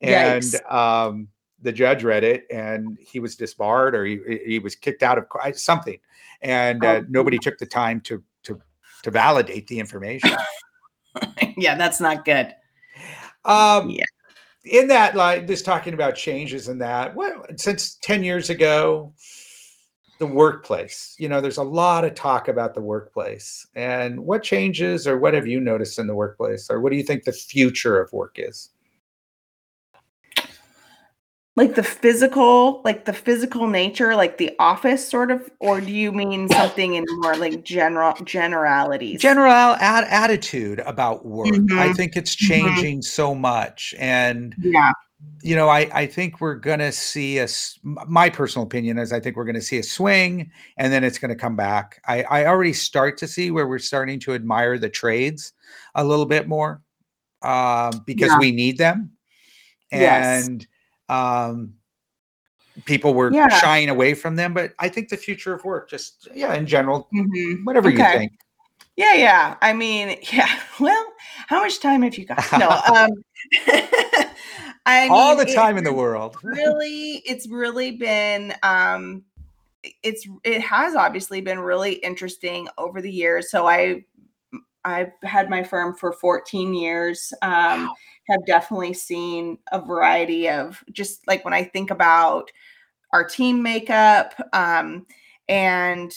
[0.02, 1.28] and um,
[1.62, 5.26] the judge read it and he was disbarred or he, he was kicked out of
[5.58, 5.98] something
[6.42, 7.06] and uh, oh.
[7.10, 8.22] nobody took the time to
[9.06, 10.32] to validate the information.
[11.58, 12.56] yeah, that's not good.
[13.46, 14.04] Um, yeah.
[14.66, 19.14] In that, like, just talking about changes in that, what since ten years ago,
[20.18, 21.16] the workplace.
[21.20, 25.36] You know, there's a lot of talk about the workplace, and what changes or what
[25.36, 28.38] have you noticed in the workplace, or what do you think the future of work
[28.40, 28.72] is?
[31.56, 36.12] Like the physical like the physical nature like the office sort of or do you
[36.12, 41.80] mean something in more like general generalities general ad- attitude about work mm-hmm.
[41.80, 42.48] i think it's mm-hmm.
[42.48, 43.02] changing mm-hmm.
[43.02, 44.92] so much and yeah
[45.42, 47.48] you know i i think we're gonna see a
[47.84, 51.36] my personal opinion is i think we're gonna see a swing and then it's gonna
[51.36, 55.54] come back i i already start to see where we're starting to admire the trades
[55.96, 56.82] a little bit more
[57.42, 58.40] um because yeah.
[58.40, 59.12] we need them
[59.92, 60.02] and
[60.62, 60.68] yes
[61.10, 61.74] um,
[62.84, 63.48] people were yeah.
[63.60, 64.54] shying away from them.
[64.54, 67.64] But I think the future of work, just yeah, in general, mm-hmm.
[67.64, 67.98] whatever okay.
[67.98, 68.32] you think.
[68.98, 69.56] Yeah, yeah.
[69.62, 70.60] I mean, yeah.
[70.80, 71.06] Well,
[71.48, 72.44] how much time have you got?
[72.60, 72.70] No.
[72.96, 73.24] Um,
[74.88, 76.38] I mean, all the time in the world.
[76.44, 78.54] really, it's really been.
[78.62, 79.24] Um,
[80.04, 83.50] it's it has obviously been really interesting over the years.
[83.50, 84.04] So I
[84.84, 87.34] I've had my firm for 14 years.
[87.42, 87.96] Um, wow
[88.28, 92.52] have definitely seen a variety of just like when I think about
[93.14, 95.06] our team makeup um,
[95.48, 96.12] and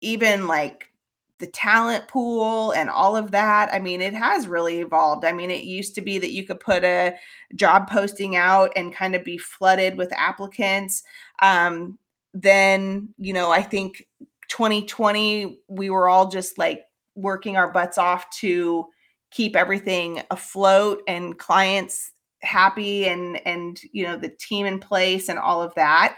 [0.00, 0.92] even like
[1.38, 3.72] the talent pool and all of that.
[3.72, 5.24] I mean, it has really evolved.
[5.24, 7.14] I mean, it used to be that you could put a
[7.54, 11.02] job posting out and kind of be flooded with applicants.
[11.40, 11.98] Um,
[12.34, 14.06] then, you know, I think
[14.48, 16.84] 2020, we were all just like
[17.14, 18.86] working our butts off to
[19.30, 22.12] keep everything afloat and clients
[22.42, 26.16] happy and and you know the team in place and all of that.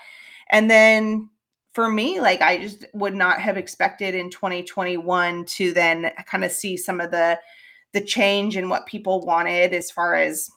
[0.50, 1.30] And then
[1.72, 6.50] for me like i just would not have expected in 2021 to then kind of
[6.50, 7.38] see some of the
[7.92, 10.50] the change in what people wanted as far as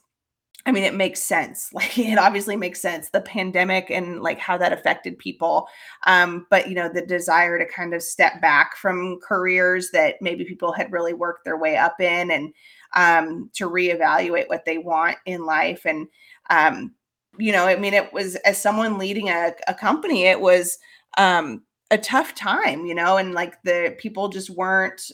[0.66, 1.70] I mean, it makes sense.
[1.74, 5.68] Like it obviously makes sense, the pandemic and like how that affected people.
[6.06, 10.44] Um, but you know, the desire to kind of step back from careers that maybe
[10.44, 12.52] people had really worked their way up in and
[12.94, 15.84] um, to reevaluate what they want in life.
[15.84, 16.06] And
[16.50, 16.94] um,
[17.38, 20.78] you know, I mean, it was as someone leading a, a company, it was
[21.18, 25.10] um a tough time, you know, and like the people just weren't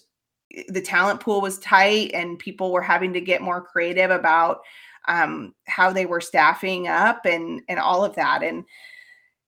[0.69, 4.61] the talent pool was tight and people were having to get more creative about
[5.09, 8.43] um, how they were staffing up and and all of that.
[8.43, 8.65] And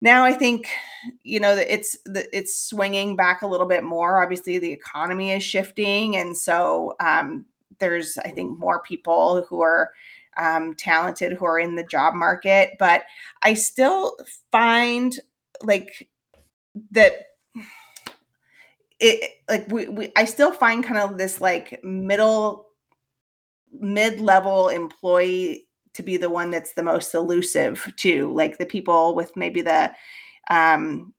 [0.02, 0.68] now i think
[1.24, 4.22] you know that it's it's swinging back a little bit more.
[4.22, 6.18] Obviously the economy is shifting.
[6.18, 7.46] And so um,
[7.80, 9.92] there's i think more people who are
[10.38, 12.72] um, talented who are in the job market.
[12.80, 13.04] But
[13.42, 14.18] i still
[14.52, 15.20] find
[15.62, 16.10] like
[16.92, 17.28] that
[19.00, 22.68] it like we, we i still find kind of this like middle
[23.80, 29.32] mid-level employee to be the one that's the most elusive too like the people with
[29.36, 29.92] maybe the
[30.50, 31.14] um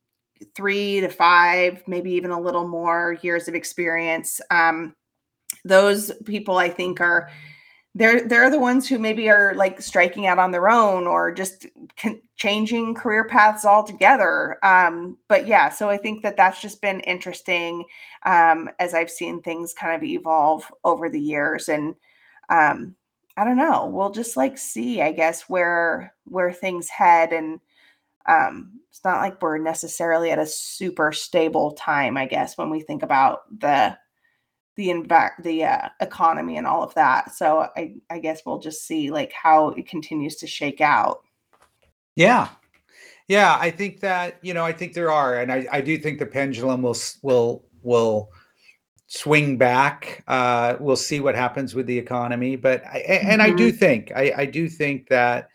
[0.55, 4.95] three to five maybe even a little more years of experience um
[5.65, 7.31] those people i think are
[7.95, 11.67] they're they're the ones who maybe are like striking out on their own or just
[11.97, 17.01] con- changing career paths altogether um, but yeah so i think that that's just been
[17.01, 17.85] interesting
[18.27, 21.95] um, as i've seen things kind of evolve over the years and
[22.49, 22.95] um,
[23.37, 27.61] i don't know we'll just like see i guess where where things head and
[28.27, 32.81] um, it's not like we're necessarily at a super stable time i guess when we
[32.81, 33.97] think about the
[34.77, 37.35] the inv- the uh, economy and all of that.
[37.35, 41.23] So I I guess we'll just see like how it continues to shake out.
[42.17, 42.49] Yeah.
[43.27, 46.19] Yeah, I think that, you know, I think there are and I I do think
[46.19, 48.31] the pendulum will will will
[49.07, 50.25] swing back.
[50.27, 53.53] Uh we'll see what happens with the economy, but I and mm-hmm.
[53.53, 53.77] I do mm-hmm.
[53.77, 55.49] think I I do think that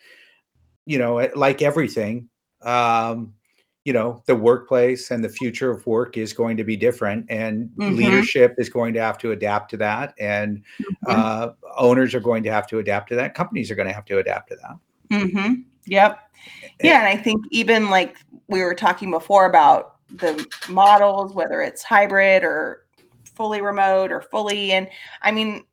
[0.86, 2.30] you know, like everything,
[2.62, 3.34] um
[3.90, 7.70] you know the workplace and the future of work is going to be different and
[7.70, 7.96] mm-hmm.
[7.96, 11.08] leadership is going to have to adapt to that and mm-hmm.
[11.08, 14.06] uh, owners are going to have to adapt to that companies are going to have
[14.06, 14.78] to adapt to that
[15.10, 15.54] mm-hmm.
[15.86, 16.20] yep
[16.84, 21.82] yeah and i think even like we were talking before about the models whether it's
[21.82, 22.86] hybrid or
[23.40, 24.88] fully remote or fully and
[25.24, 25.64] i mean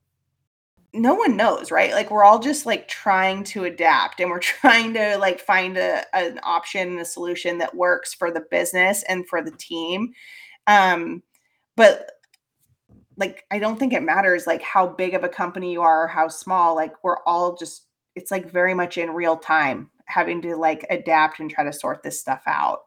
[0.98, 1.92] no one knows, right?
[1.92, 6.02] Like we're all just like trying to adapt and we're trying to like find a,
[6.16, 10.12] an option, a solution that works for the business and for the team.
[10.66, 11.22] Um,
[11.76, 12.10] but
[13.16, 16.08] like I don't think it matters like how big of a company you are or
[16.08, 16.74] how small.
[16.74, 21.40] Like we're all just it's like very much in real time having to like adapt
[21.40, 22.80] and try to sort this stuff out.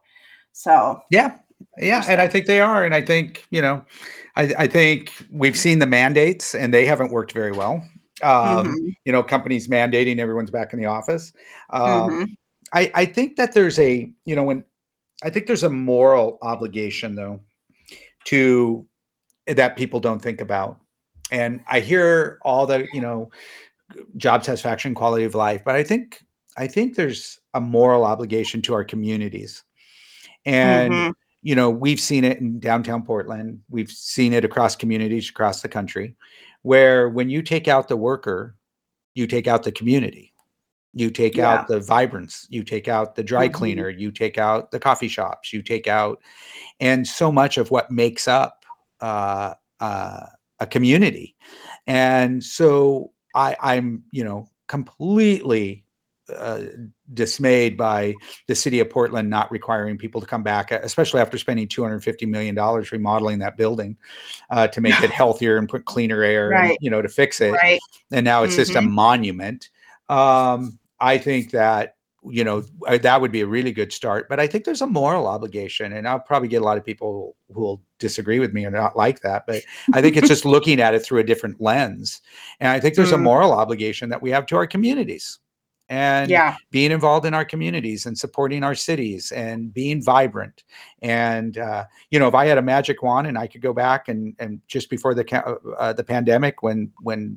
[0.52, 1.38] So yeah,
[1.78, 3.84] yeah, and I think they are, and I think you know,
[4.36, 7.82] I, I think we've seen the mandates, and they haven't worked very well
[8.22, 8.88] um, mm-hmm.
[9.04, 11.32] you know, companies mandating everyone's back in the office.
[11.70, 12.24] Um, mm-hmm.
[12.72, 14.64] I, I think that there's a, you know, when
[15.22, 17.40] I think there's a moral obligation though
[18.26, 18.86] to
[19.46, 20.78] that people don't think about.
[21.32, 23.30] And I hear all the, you know,
[24.16, 26.22] job satisfaction, quality of life, but I think
[26.56, 29.64] I think there's a moral obligation to our communities.
[30.44, 31.10] And mm-hmm.
[31.42, 33.60] You know, we've seen it in downtown Portland.
[33.68, 36.16] We've seen it across communities across the country
[36.62, 38.56] where when you take out the worker,
[39.14, 40.34] you take out the community.
[40.92, 41.52] You take yeah.
[41.52, 43.56] out the vibrance, you take out the dry mm-hmm.
[43.56, 46.20] cleaner, you take out the coffee shops, you take out,
[46.80, 48.64] and so much of what makes up
[49.00, 50.26] uh, uh,
[50.58, 51.36] a community.
[51.86, 55.84] And so I, I'm, you know, completely
[56.36, 56.62] uh,
[57.14, 58.14] dismayed by
[58.46, 62.54] the city of Portland not requiring people to come back, especially after spending $250 million
[62.92, 63.96] remodeling that building
[64.50, 66.70] uh, to make it healthier and put cleaner air, right.
[66.70, 67.52] and, you know, to fix it.
[67.52, 67.80] Right.
[68.12, 68.62] And now it's mm-hmm.
[68.62, 68.92] just a mm-hmm.
[68.92, 69.70] monument.
[70.08, 74.38] Um, I think that you know uh, that would be a really good start but
[74.38, 77.60] i think there's a moral obligation and i'll probably get a lot of people who
[77.60, 79.62] will disagree with me or not like that but
[79.94, 82.20] i think it's just looking at it through a different lens
[82.60, 83.14] and i think there's mm.
[83.14, 85.38] a moral obligation that we have to our communities
[85.90, 86.56] and yeah.
[86.70, 90.62] being involved in our communities and supporting our cities and being vibrant.
[91.02, 94.08] And uh, you know, if I had a magic wand and I could go back
[94.08, 95.26] and and just before the
[95.78, 97.36] uh, the pandemic, when when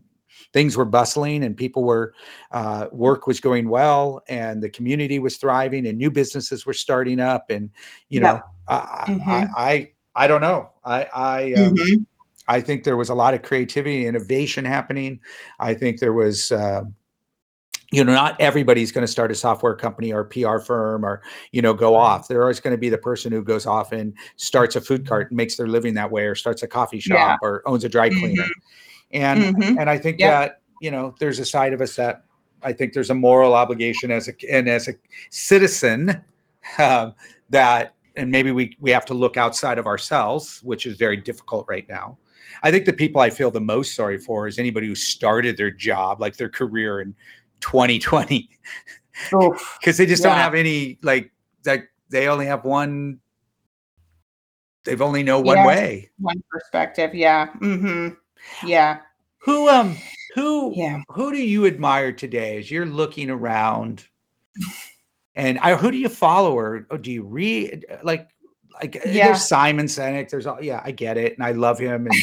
[0.54, 2.13] things were bustling and people were
[2.52, 7.20] uh, work was going well and the community was thriving and new businesses were starting
[7.20, 7.70] up and
[8.10, 9.30] you know I, mm-hmm.
[9.30, 12.04] I, I, I don't know I I um, mm-hmm.
[12.48, 15.20] I think there was a lot of creativity, and innovation happening.
[15.60, 16.84] I think there was uh,
[17.93, 21.61] you know, not everybody's going to start a software company or PR firm or, you
[21.61, 22.28] know, go off.
[22.28, 25.30] They're always going to be the person who goes off and starts a food cart
[25.30, 27.47] and makes their living that way or starts a coffee shop yeah.
[27.47, 28.43] or owns a dry cleaner.
[28.43, 28.51] Mm-hmm.
[29.11, 29.80] And mm-hmm.
[29.80, 30.32] and I think yep.
[30.32, 32.24] that, you know, there's a side of us that
[32.63, 34.93] I think there's a moral obligation as a and as a
[35.30, 36.24] citizen
[36.80, 37.13] um,
[37.51, 41.65] that and maybe we we have to look outside of ourselves, which is very difficult
[41.68, 42.18] right now.
[42.63, 45.72] I think the people I feel the most sorry for is anybody who started their
[45.72, 47.13] job, like their career in
[47.64, 48.49] 2020
[49.80, 50.30] because they just yeah.
[50.30, 51.32] don't have any like
[51.66, 53.20] like they only have one
[54.84, 58.09] they've only know one yeah, way one perspective yeah mm-hmm.
[58.68, 58.99] yeah
[59.39, 59.95] who um
[60.36, 61.01] Who yeah.
[61.09, 64.05] who do you admire today as you're looking around?
[65.36, 67.86] And I, who do you follow or, or do you read?
[68.03, 68.30] Like,
[68.82, 69.28] like yeah.
[69.28, 70.30] there's Simon Sinek.
[70.30, 72.07] There's all yeah, I get it, and I love him.
[72.07, 72.16] And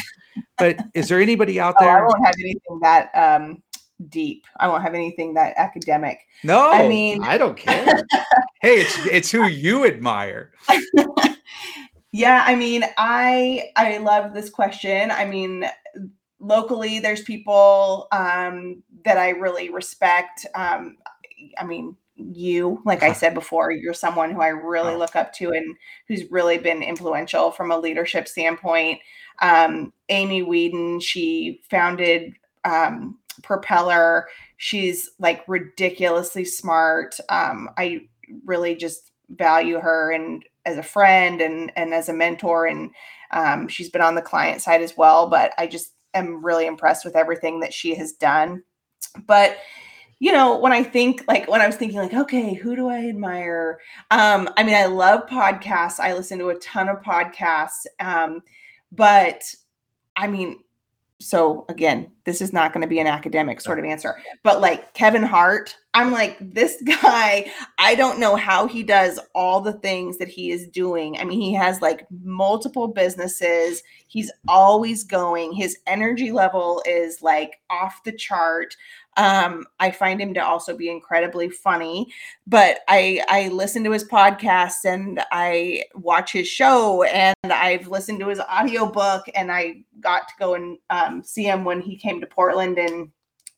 [0.58, 1.98] but is there anybody out there?
[1.98, 3.62] Oh, I won't have anything that um
[4.08, 4.46] deep.
[4.58, 6.20] I won't have anything that academic.
[6.42, 7.84] No, I mean I don't care.
[8.60, 10.52] hey, it's it's who you admire.
[12.12, 15.10] yeah, I mean, I I love this question.
[15.10, 15.66] I mean,
[16.38, 20.46] locally there's people um that I really respect.
[20.54, 20.96] Um
[21.58, 25.52] I mean, you like i said before you're someone who i really look up to
[25.52, 25.76] and
[26.06, 29.00] who's really been influential from a leadership standpoint
[29.42, 32.34] um, amy weeden she founded
[32.64, 38.00] um, propeller she's like ridiculously smart um, i
[38.44, 42.90] really just value her and as a friend and and as a mentor and
[43.32, 47.04] um, she's been on the client side as well but i just am really impressed
[47.04, 48.62] with everything that she has done
[49.26, 49.58] but
[50.20, 53.08] you know, when I think like when I was thinking like, okay, who do I
[53.08, 53.80] admire?
[54.10, 55.98] Um, I mean, I love podcasts.
[55.98, 57.86] I listen to a ton of podcasts.
[57.98, 58.42] Um,
[58.92, 59.42] but
[60.16, 60.60] I mean,
[61.20, 64.94] so again, this is not going to be an academic sort of answer, but like
[64.94, 70.16] Kevin Hart, I'm like, this guy, I don't know how he does all the things
[70.18, 71.18] that he is doing.
[71.18, 77.60] I mean, he has like multiple businesses, he's always going, his energy level is like
[77.68, 78.74] off the chart.
[79.16, 82.12] Um, I find him to also be incredibly funny,
[82.46, 88.20] but I I listen to his podcast and I watch his show and I've listened
[88.20, 92.20] to his audiobook and I got to go and um, see him when he came
[92.20, 93.10] to Portland in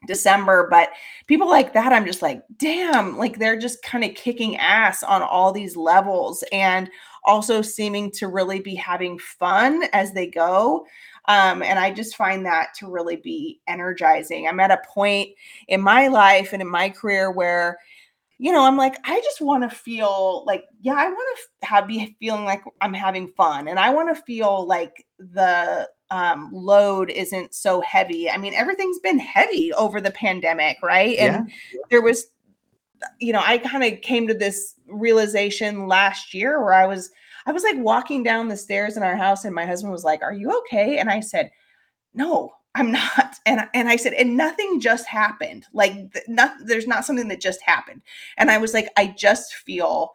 [0.07, 0.69] December.
[0.71, 0.91] But
[1.27, 5.23] people like that, I'm just like, damn, like they're just kind of kicking ass on
[5.23, 6.91] all these levels and
[7.25, 10.87] also seeming to really be having fun as they go.
[11.29, 14.49] Um, and I just find that to really be energizing.
[14.49, 15.31] I'm at a point
[15.69, 17.79] in my life and in my career where,
[18.39, 21.87] you know, I'm like, I just want to feel like, yeah, I want to have
[21.87, 27.11] be feeling like I'm having fun, and I want to feel like the um, load
[27.11, 28.29] isn't so heavy.
[28.29, 31.17] I mean, everything's been heavy over the pandemic, right?
[31.19, 31.81] And yeah.
[31.89, 32.27] there was,
[33.21, 37.13] you know, I kind of came to this realization last year where I was
[37.47, 40.23] I was like walking down the stairs in our house, and my husband was like,
[40.23, 40.99] Are you okay?
[40.99, 41.51] And I said,
[42.15, 43.37] No, I'm not.
[43.47, 45.67] And, and I said, and nothing just happened.
[45.73, 45.95] Like,
[46.29, 48.03] not, there's not something that just happened.
[48.39, 50.13] And I was like, I just feel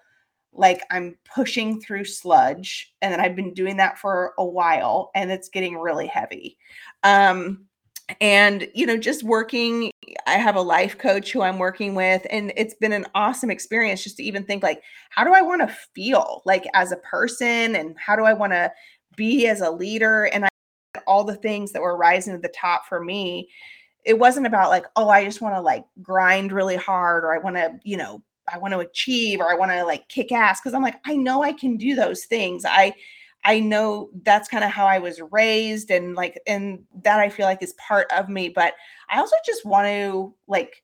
[0.54, 2.94] like I'm pushing through sludge.
[3.02, 6.58] And then I've been doing that for a while, and it's getting really heavy.
[7.04, 7.66] Um,
[8.22, 9.92] and you know just working
[10.28, 14.02] i have a life coach who i'm working with and it's been an awesome experience
[14.02, 17.76] just to even think like how do i want to feel like as a person
[17.76, 18.72] and how do i want to
[19.18, 20.26] be as a leader?
[20.26, 20.50] And I,
[21.06, 23.50] all the things that were rising to the top for me
[24.06, 27.38] it wasn't about like oh i just want to like grind really hard or i
[27.38, 30.60] want to you know i want to achieve or i want to like kick ass
[30.60, 32.66] because i'm like i know i can do those things.
[32.66, 32.94] I
[33.48, 37.46] I know that's kind of how I was raised and like and that I feel
[37.46, 38.74] like is part of me but
[39.10, 40.84] I also just want to like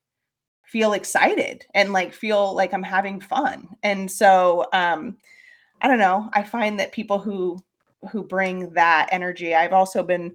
[0.64, 3.68] feel excited and like feel like I'm having fun.
[3.84, 5.18] And so um
[5.82, 7.62] I don't know, I find that people who
[8.10, 9.54] who bring that energy.
[9.54, 10.34] I've also been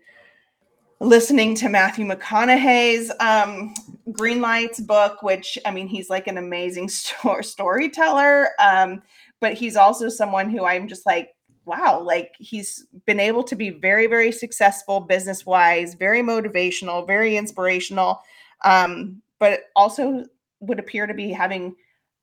[1.01, 3.75] listening to Matthew McConaughey's um,
[4.13, 8.49] Green Lights book, which I mean, he's like an amazing story- storyteller.
[8.59, 9.03] Um,
[9.41, 11.31] but he's also someone who I'm just like,
[11.69, 17.37] wow, like he's been able to be very, very successful business wise, very motivational, very
[17.37, 18.21] inspirational,
[18.65, 20.25] um, but also
[20.61, 21.77] would appear to be having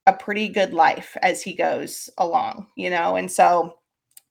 [0.08, 3.16] a pretty good life as he goes along, you know?
[3.16, 3.78] And so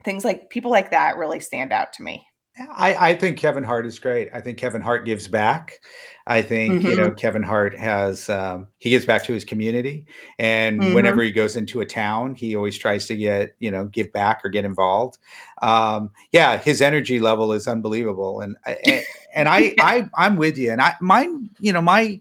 [0.04, 2.26] things like people like that really stand out to me.
[2.56, 4.28] I, I think Kevin Hart is great.
[4.32, 5.80] I think Kevin Hart gives back.
[6.26, 6.86] I think mm-hmm.
[6.86, 7.10] you know.
[7.10, 10.06] Kevin Hart has um, he gives back to his community,
[10.38, 10.94] and mm-hmm.
[10.94, 14.40] whenever he goes into a town, he always tries to get you know give back
[14.44, 15.18] or get involved.
[15.62, 20.70] Um, yeah, his energy level is unbelievable, and and, and I I I'm with you,
[20.70, 22.20] and I mine you know my.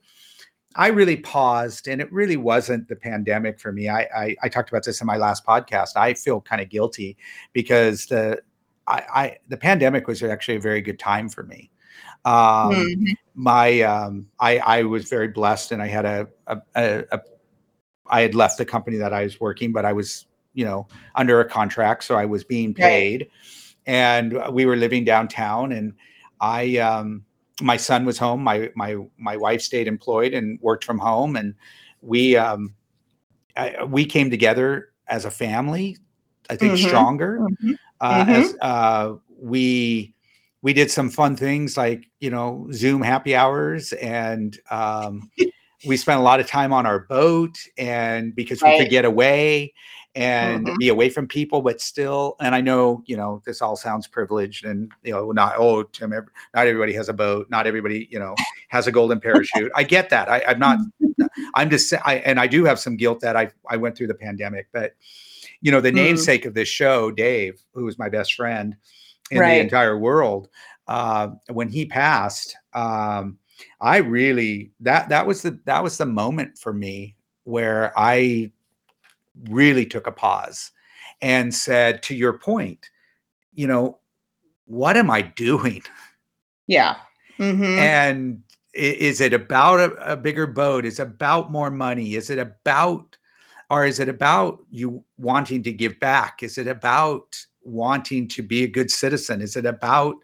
[0.75, 3.89] I really paused, and it really wasn't the pandemic for me.
[3.89, 5.89] I, I, I talked about this in my last podcast.
[5.95, 7.15] I feel kind of guilty
[7.53, 8.41] because the
[8.87, 11.71] I, I the pandemic was actually a very good time for me.
[12.25, 13.11] Um, mm-hmm.
[13.35, 17.21] My um, I I was very blessed, and I had a, a, a, a
[18.07, 21.39] I had left the company that I was working, but I was you know under
[21.39, 23.31] a contract, so I was being paid, right.
[23.85, 25.93] and we were living downtown, and
[26.39, 27.25] I um,
[27.61, 31.55] my son was home, my my my wife stayed employed and worked from home, and
[32.01, 32.75] we um,
[33.57, 35.97] I, we came together as a family.
[36.49, 36.87] I think mm-hmm.
[36.87, 37.39] stronger.
[37.39, 37.73] Mm-hmm
[38.03, 38.31] uh, mm-hmm.
[38.31, 40.13] as uh, we
[40.61, 45.31] we did some fun things like you know Zoom happy hours, and um,
[45.85, 48.77] we spent a lot of time on our boat, and because right.
[48.77, 49.73] we could get away
[50.15, 50.77] and mm-hmm.
[50.77, 52.35] be away from people, but still.
[52.41, 56.09] And I know you know this all sounds privileged, and you know not oh Tim,
[56.09, 58.35] not everybody has a boat, not everybody you know
[58.67, 59.71] has a golden parachute.
[59.75, 60.27] I get that.
[60.27, 60.79] I, I'm not.
[61.55, 61.93] I'm just.
[62.03, 64.93] I and I do have some guilt that I I went through the pandemic, but
[65.63, 65.95] you know the mm-hmm.
[65.95, 68.75] namesake of this show, Dave, who was my best friend
[69.31, 69.55] in right.
[69.55, 70.49] the entire world.
[70.87, 73.39] Uh, when he passed, um,
[73.81, 78.51] I really that that was the that was the moment for me where I
[79.49, 80.71] really took a pause
[81.21, 82.89] and said, to your point,
[83.53, 83.99] you know,
[84.65, 85.81] what am I doing?
[86.67, 86.97] Yeah.
[87.39, 87.79] Mm-hmm.
[87.79, 88.43] And
[88.73, 90.85] is it about a, a, bigger boat?
[90.85, 92.15] Is it about more money?
[92.15, 93.17] Is it about,
[93.69, 96.43] or is it about you wanting to give back?
[96.43, 99.41] Is it about wanting to be a good citizen?
[99.41, 100.15] Is it about,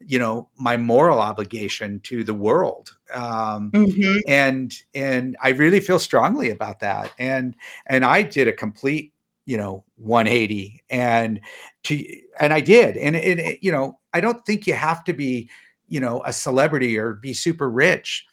[0.00, 2.96] you know, my moral obligation to the world?
[3.12, 4.18] Um, mm-hmm.
[4.26, 7.12] And and I really feel strongly about that.
[7.18, 7.54] And
[7.86, 9.12] and I did a complete,
[9.44, 11.40] you know, 180, and
[11.84, 12.04] to
[12.40, 12.96] and I did.
[12.96, 15.48] And it, it you know, I don't think you have to be,
[15.88, 18.26] you know, a celebrity or be super rich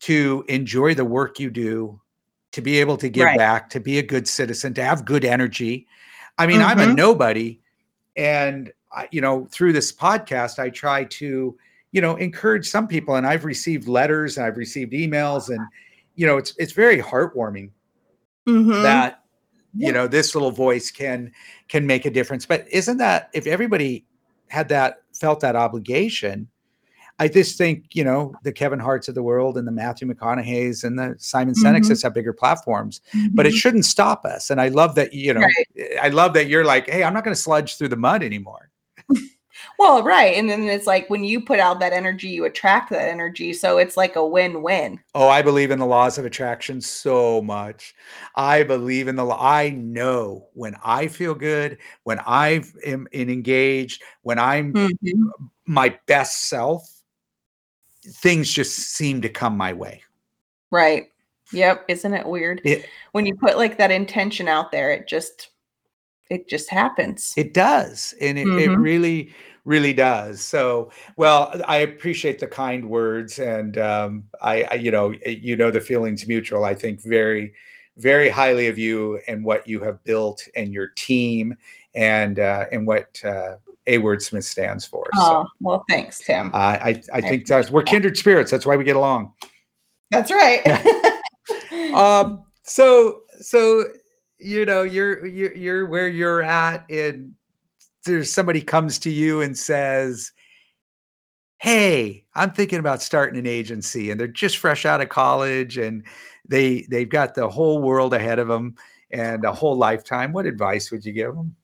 [0.00, 2.00] to enjoy the work you do
[2.52, 3.38] to be able to give right.
[3.38, 5.86] back, to be a good citizen, to have good energy.
[6.38, 6.68] I mean, mm-hmm.
[6.68, 6.94] I'm a mm-hmm.
[6.94, 7.60] nobody
[8.16, 11.56] and I, you know through this podcast i try to
[11.92, 15.60] you know encourage some people and i've received letters and i've received emails and
[16.16, 17.70] you know it's it's very heartwarming
[18.46, 18.82] mm-hmm.
[18.82, 19.22] that
[19.74, 19.92] you yeah.
[19.92, 21.32] know this little voice can
[21.68, 24.04] can make a difference but isn't that if everybody
[24.48, 26.48] had that felt that obligation
[27.20, 30.84] I just think, you know, the Kevin Harts of the world and the Matthew McConaughey's
[30.84, 32.02] and the Simon mm-hmm.
[32.02, 33.34] have bigger platforms, mm-hmm.
[33.34, 33.58] but it mm-hmm.
[33.58, 34.48] shouldn't stop us.
[34.48, 35.98] And I love that, you know, right.
[36.00, 38.70] I love that you're like, hey, I'm not going to sludge through the mud anymore.
[39.78, 40.34] well, right.
[40.34, 43.52] And then it's like when you put out that energy, you attract that energy.
[43.52, 44.98] So it's like a win win.
[45.14, 47.94] Oh, I believe in the laws of attraction so much.
[48.34, 49.38] I believe in the law.
[49.38, 55.48] I know when I feel good, when I am engaged, when I'm mm-hmm.
[55.66, 56.90] my best self
[58.10, 60.02] things just seem to come my way.
[60.70, 61.10] Right.
[61.52, 61.84] Yep.
[61.88, 62.60] Isn't it weird?
[62.64, 65.50] It, when you put like that intention out there, it just
[66.30, 67.34] it just happens.
[67.36, 68.14] It does.
[68.20, 68.58] And it, mm-hmm.
[68.58, 69.34] it really,
[69.64, 70.40] really does.
[70.40, 75.72] So, well, I appreciate the kind words and um, I, I, you know, you know,
[75.72, 77.52] the feelings mutual, I think very,
[77.96, 81.56] very highly of you and what you have built and your team
[81.94, 83.56] and, uh, and what, uh,
[83.86, 83.98] A.
[83.98, 85.06] Wordsmith stands for.
[85.14, 86.50] Oh, so, well, thanks, Tim.
[86.54, 88.50] Uh, I, I think that's, we're kindred spirits.
[88.50, 89.32] That's why we get along.
[90.10, 90.66] That's right.
[91.94, 93.84] um, so, so,
[94.38, 97.34] you know, you're, you're, you're where you're at and
[98.04, 100.32] there's somebody comes to you and says,
[101.58, 106.04] Hey, I'm thinking about starting an agency and they're just fresh out of college and
[106.48, 108.76] they, they've got the whole world ahead of them
[109.10, 110.32] and a whole lifetime.
[110.32, 111.54] What advice would you give them?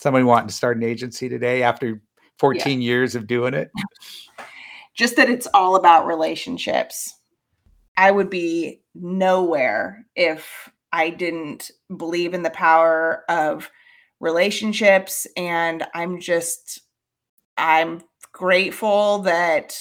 [0.00, 2.00] Somebody wanting to start an agency today after
[2.38, 2.86] 14 yeah.
[2.86, 3.70] years of doing it?
[4.94, 7.14] Just that it's all about relationships.
[7.96, 13.70] I would be nowhere if I didn't believe in the power of
[14.20, 15.26] relationships.
[15.36, 16.80] And I'm just,
[17.56, 19.78] I'm grateful that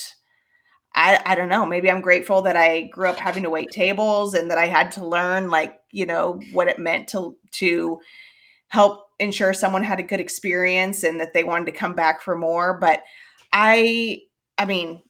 [0.96, 4.34] I, I don't know, maybe I'm grateful that I grew up having to wait tables
[4.34, 8.00] and that I had to learn like, you know, what it meant to, to
[8.68, 12.38] help ensure someone had a good experience and that they wanted to come back for
[12.38, 13.04] more but
[13.54, 14.20] i
[14.58, 15.02] i mean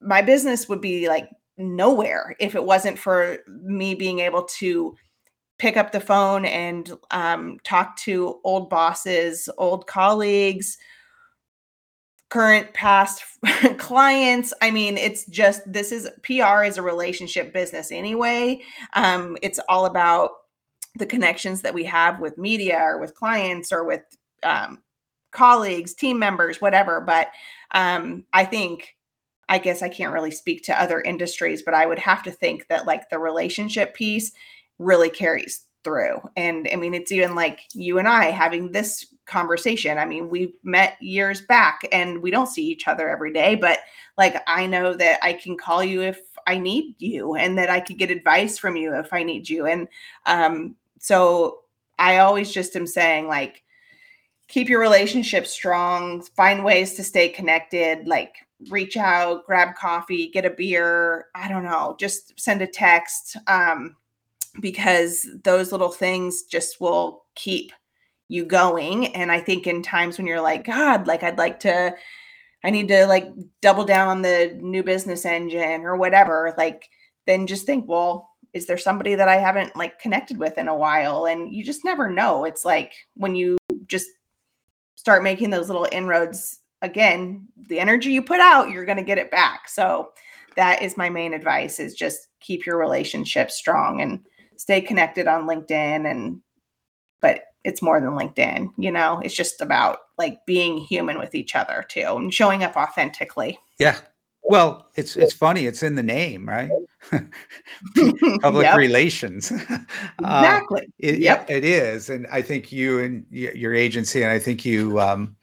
[0.00, 4.94] my business would be like nowhere if it wasn't for me being able to
[5.58, 10.78] pick up the phone and um, talk to old bosses old colleagues
[12.28, 13.22] current past
[13.78, 14.52] clients.
[14.60, 18.60] I mean it's just this is pr is a relationship business anyway.
[18.94, 20.30] Um, it's all about
[20.96, 24.02] the connections that we have with media or with clients or with
[24.42, 24.78] um,
[25.30, 27.00] colleagues, team members, whatever.
[27.00, 27.28] But
[27.72, 28.96] um, I think,
[29.48, 32.66] I guess I can't really speak to other industries, but I would have to think
[32.68, 34.32] that like the relationship piece
[34.78, 36.20] really carries through.
[36.36, 39.98] And I mean, it's even like you and I having this conversation.
[39.98, 43.78] I mean, we've met years back and we don't see each other every day, but
[44.16, 47.78] like I know that I can call you if I need you and that I
[47.78, 49.66] could get advice from you if I need you.
[49.66, 49.86] And
[50.24, 51.60] um, so
[51.98, 53.62] I always just am saying, like,
[54.48, 58.36] keep your relationship strong, find ways to stay connected, like,
[58.70, 61.26] reach out, grab coffee, get a beer.
[61.34, 63.94] I don't know, just send a text um,
[64.60, 67.72] because those little things just will keep
[68.28, 69.14] you going.
[69.14, 71.94] And I think in times when you're like, God, like, I'd like to
[72.64, 73.28] I need to like
[73.62, 76.88] double down on the new business engine or whatever, like
[77.26, 80.76] then just think, well, is there somebody that I haven't like connected with in a
[80.76, 81.26] while?
[81.26, 82.44] And you just never know.
[82.44, 84.08] It's like when you just
[84.96, 89.18] start making those little inroads again, the energy you put out, you're going to get
[89.18, 89.68] it back.
[89.68, 90.10] So
[90.56, 94.20] that is my main advice is just keep your relationship strong and
[94.56, 96.40] stay connected on LinkedIn and
[97.20, 99.20] but it's more than LinkedIn, you know.
[99.22, 103.58] It's just about like being human with each other too and showing up authentically.
[103.78, 103.98] Yeah.
[104.42, 105.66] Well, it's it's funny.
[105.66, 106.70] It's in the name, right?
[108.40, 108.76] Public yep.
[108.78, 109.52] relations.
[109.52, 109.78] Uh,
[110.20, 110.88] exactly.
[110.98, 111.50] It, yep.
[111.50, 115.36] it is, and I think you and your agency, and I think you, um,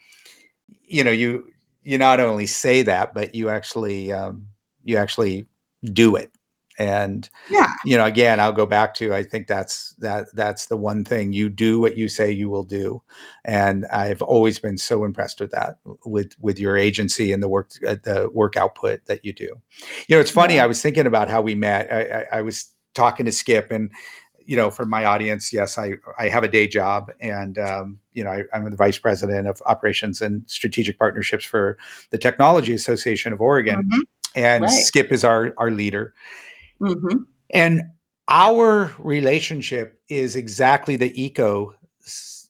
[0.88, 1.48] you know, you
[1.84, 4.48] you not only say that, but you actually um,
[4.84, 5.46] you actually
[5.94, 6.32] do it
[6.78, 10.78] and yeah you know again i'll go back to i think that's that that's the
[10.78, 13.02] one thing you do what you say you will do
[13.46, 17.72] and i've always been so impressed with that with with your agency and the work
[17.88, 19.56] uh, the work output that you do
[20.08, 20.64] you know it's funny yeah.
[20.64, 23.92] i was thinking about how we met I, I, I was talking to skip and
[24.46, 28.24] you know for my audience yes i i have a day job and um, you
[28.24, 31.78] know I, am the vice president of operations and strategic partnerships for
[32.12, 34.02] the technology association of oregon mm-hmm.
[34.36, 34.70] and right.
[34.72, 36.14] skip is our our leader
[36.82, 37.24] Mm-hmm.
[37.52, 37.84] And
[38.28, 41.74] our relationship is exactly the eco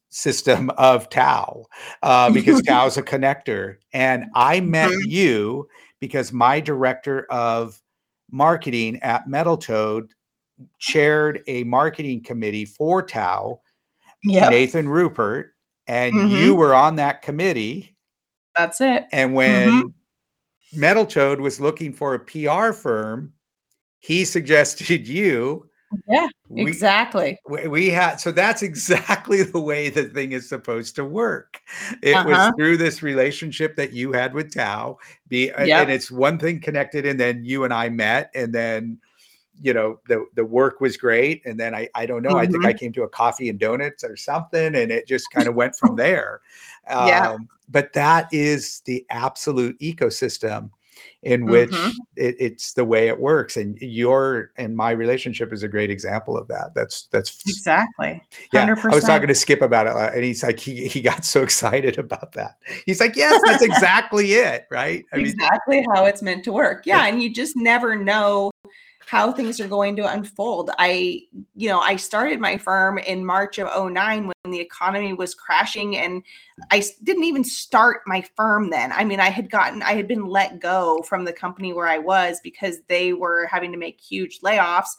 [0.10, 1.66] system of TAO
[2.02, 3.78] uh, because TAO is a connector.
[3.94, 5.10] And I met mm-hmm.
[5.10, 5.68] you
[6.00, 7.82] because my director of
[8.32, 10.14] marketing at Metal Toad
[10.80, 13.60] chaired a marketing committee for TAO,
[14.24, 14.52] yep.
[14.52, 15.54] Nathan Rupert,
[15.88, 16.36] and mm-hmm.
[16.36, 17.96] you were on that committee.
[18.56, 19.06] That's it.
[19.12, 20.80] And when mm-hmm.
[20.80, 23.34] Metal Toad was looking for a PR firm,
[24.06, 25.68] he suggested you
[26.08, 31.06] yeah exactly we, we, had so that's exactly the way the thing is supposed to
[31.06, 31.62] work
[32.02, 32.28] it uh-huh.
[32.28, 34.98] was through this relationship that you had with TAO
[35.28, 35.84] be yep.
[35.84, 38.98] and it's one thing connected and then you and i met and then
[39.62, 42.38] you know the the work was great and then i i don't know mm-hmm.
[42.40, 42.78] i think i mm-hmm.
[42.78, 45.96] came to a coffee and donuts or something and it just kind of went from
[45.96, 46.42] there
[46.90, 47.32] yeah.
[47.32, 50.70] Um, but that is the absolute ecosystem
[51.24, 51.90] in which mm-hmm.
[52.16, 56.38] it, it's the way it works and your and my relationship is a great example
[56.38, 56.74] of that.
[56.76, 58.22] That's that's exactly.
[58.54, 58.54] 100%.
[58.54, 61.26] yeah i was talking to skip about it uh, and he's like he, he got
[61.26, 62.58] so excited about that.
[62.86, 65.06] He's like yes that's exactly it right?
[65.14, 66.86] I exactly mean, how it's meant to work.
[66.86, 68.52] Yeah and you just never know
[69.08, 70.72] how things are going to unfold.
[70.80, 71.22] I,
[71.56, 75.98] you know, I started my firm in March of 09 when the economy was crashing
[75.98, 76.24] and
[76.72, 78.92] I didn't even start my firm then.
[78.92, 82.00] I mean, I had gotten I had been let go from the company where I
[82.00, 84.96] was because they were having to make huge layoffs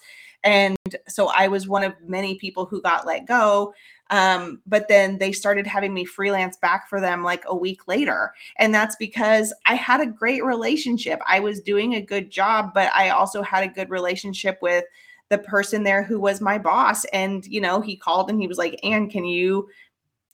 [0.47, 0.77] and
[1.09, 3.75] so I was one of many people who got let go
[4.11, 8.33] um, but then they started having me freelance back for them like a week later.
[8.59, 11.21] And that's because I had a great relationship.
[11.27, 14.85] I was doing a good job, but I also had a good relationship with
[15.29, 17.05] the person there who was my boss.
[17.07, 19.69] And, you know, he called and he was like, Ann, can you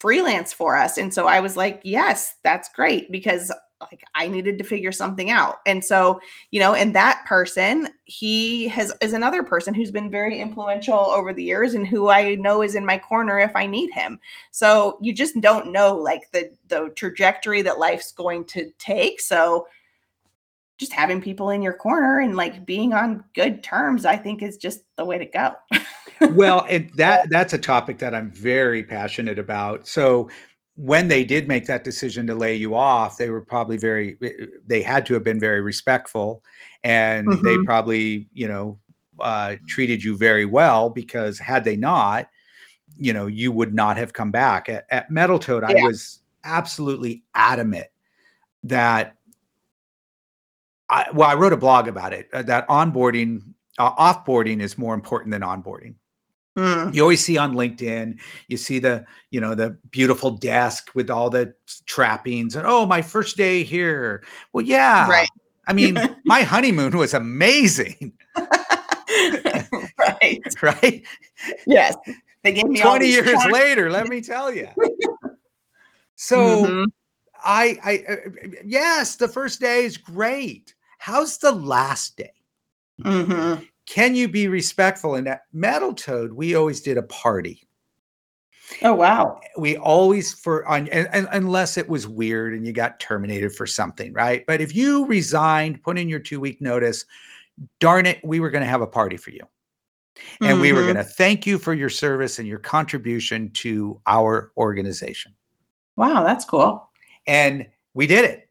[0.00, 0.98] freelance for us?
[0.98, 3.50] And so I was like, yes, that's great because
[3.90, 5.56] like I needed to figure something out.
[5.66, 6.20] And so,
[6.50, 11.32] you know, and that person, he has is another person who's been very influential over
[11.32, 14.20] the years and who I know is in my corner if I need him.
[14.50, 19.20] So you just don't know like the the trajectory that life's going to take.
[19.20, 19.66] So
[20.78, 24.56] just having people in your corner and like being on good terms, I think is
[24.56, 25.54] just the way to go.
[26.32, 29.86] well, and that that's a topic that I'm very passionate about.
[29.86, 30.28] So
[30.76, 34.46] when they did make that decision to lay you off, they were probably very, eh,
[34.66, 36.42] they had to have been very respectful
[36.82, 37.44] and mm-hmm.
[37.44, 38.78] they probably, you know,
[39.20, 42.28] uh, treated you very well because had they not,
[42.96, 44.68] you know, you would not have come back.
[44.68, 45.76] At, at Metal Toad, yeah.
[45.78, 47.86] I was absolutely adamant
[48.64, 49.16] that,
[50.88, 53.42] I, well, I wrote a blog about it, uh, that onboarding,
[53.78, 55.94] uh, offboarding is more important than onboarding.
[56.56, 56.94] Mm.
[56.94, 61.30] You always see on LinkedIn, you see the, you know, the beautiful desk with all
[61.30, 61.54] the
[61.86, 64.22] trappings and oh, my first day here.
[64.52, 65.08] Well, yeah.
[65.08, 65.28] Right.
[65.66, 68.12] I mean, my honeymoon was amazing.
[69.98, 70.42] right.
[70.62, 71.02] right.
[71.66, 71.96] Yes.
[72.42, 74.68] They gave me 20 years later, let me tell you.
[76.16, 76.84] So mm-hmm.
[77.44, 78.16] I I uh,
[78.64, 80.74] yes, the first day is great.
[80.98, 82.32] How's the last day?
[83.00, 85.16] Mm-hmm can you be respectful?
[85.16, 87.68] And at Metal Toad, we always did a party.
[88.80, 89.38] Oh wow!
[89.58, 93.66] We always for on and, and, unless it was weird and you got terminated for
[93.66, 94.44] something, right?
[94.46, 97.04] But if you resigned, put in your two week notice,
[97.80, 99.46] darn it, we were going to have a party for you,
[100.40, 100.60] and mm-hmm.
[100.62, 100.94] we were mm-hmm.
[100.94, 105.34] going to thank you for your service and your contribution to our organization.
[105.96, 106.88] Wow, that's cool.
[107.26, 108.48] And we did it.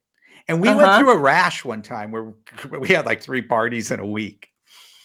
[0.47, 0.99] And we went Uh-huh.
[0.99, 2.31] through a rash one time where
[2.79, 4.50] we had like three parties in a week.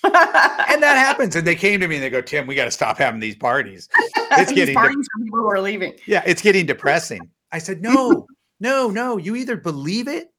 [0.06, 1.36] And that happens.
[1.36, 3.36] And they came to me and they go, Tim, we got to stop having these
[3.36, 3.88] parties.
[4.32, 5.94] It's These getting de- parties for people who are leaving.
[6.04, 7.30] Yeah, it's getting depressing.
[7.52, 8.26] I said, no,
[8.60, 9.16] no, no.
[9.16, 10.30] You either believe it,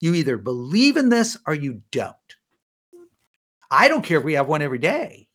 [0.00, 2.16] you either believe in this or you don't.
[3.70, 5.28] I don't care if we have one every day.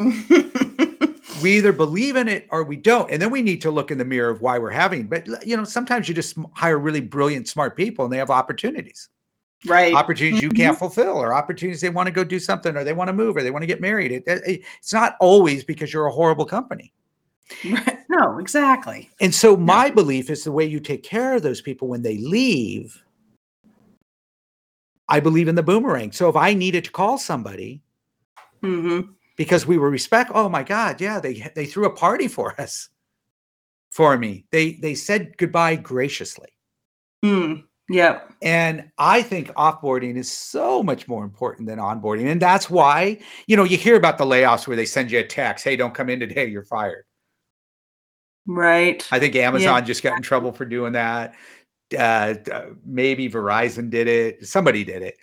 [1.42, 3.10] We either believe in it or we don't.
[3.10, 5.06] And then we need to look in the mirror of why we're having.
[5.06, 9.08] But you know, sometimes you just hire really brilliant, smart people and they have opportunities.
[9.66, 9.94] Right.
[9.94, 13.08] Opportunities you can't fulfill, or opportunities they want to go do something, or they want
[13.08, 14.12] to move, or they want to get married.
[14.12, 16.92] It- it- it's not always because you're a horrible company.
[17.64, 17.98] Right.
[18.08, 19.10] No, exactly.
[19.20, 22.18] And so my belief is the way you take care of those people when they
[22.18, 23.02] leave.
[25.08, 26.12] I believe in the boomerang.
[26.12, 27.82] So if I needed to call somebody
[28.62, 29.00] hmm
[29.36, 32.88] because we were respect, oh my God, yeah, they they threw a party for us,
[33.90, 34.44] for me.
[34.50, 36.48] They they said goodbye graciously.
[37.24, 37.64] Mm.
[37.90, 38.32] Yep.
[38.40, 42.30] And I think offboarding is so much more important than onboarding.
[42.30, 43.18] And that's why,
[43.48, 45.92] you know, you hear about the layoffs where they send you a text, hey, don't
[45.92, 47.04] come in today, you're fired.
[48.46, 49.06] Right.
[49.10, 51.34] I think Amazon just got in trouble for doing that.
[51.92, 54.46] Uh, uh, maybe Verizon did it.
[54.46, 55.16] Somebody did it.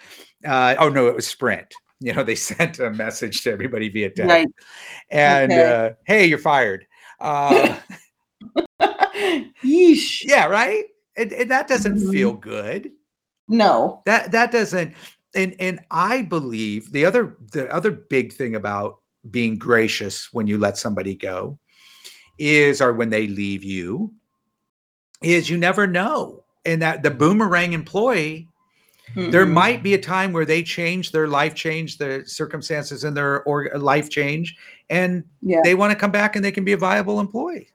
[0.45, 1.73] Uh, oh no, it was Sprint.
[2.01, 4.47] You know, they sent a message to everybody via text, Right.
[5.09, 5.85] and Okay.
[5.87, 6.85] uh, hey, you're fired.
[7.21, 7.77] Uh,
[9.63, 10.23] Yeesh.
[10.25, 10.83] yeah, right.
[11.17, 12.11] And that doesn't Mhm.
[12.11, 12.91] feel good.
[13.47, 14.01] No.
[14.05, 14.93] That that doesn't.
[15.35, 18.99] And and I believe the other the other big thing about
[19.31, 21.57] being gracious when you let somebody go
[22.39, 24.13] is or when they leave you
[25.23, 28.47] is you never know and that the boomerang employee
[29.15, 29.51] there Mhm.
[29.53, 33.69] might be a time where they change their life change the circumstances in their or
[33.75, 34.55] life change
[34.89, 35.61] and Yeah.
[35.63, 37.69] they want to come back and they can be a viable employee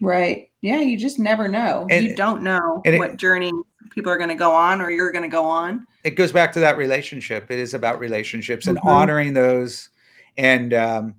[0.00, 0.50] Right.
[0.64, 0.80] Yeah.
[0.80, 1.86] You just never know.
[1.90, 3.52] And- you don't know and it- what journey
[3.90, 5.86] people are going to go on or you're going to go on.
[6.04, 8.84] it goes back to that relationship it is about relationships and Mhm.
[8.86, 9.90] honoring those
[10.36, 11.14] and um,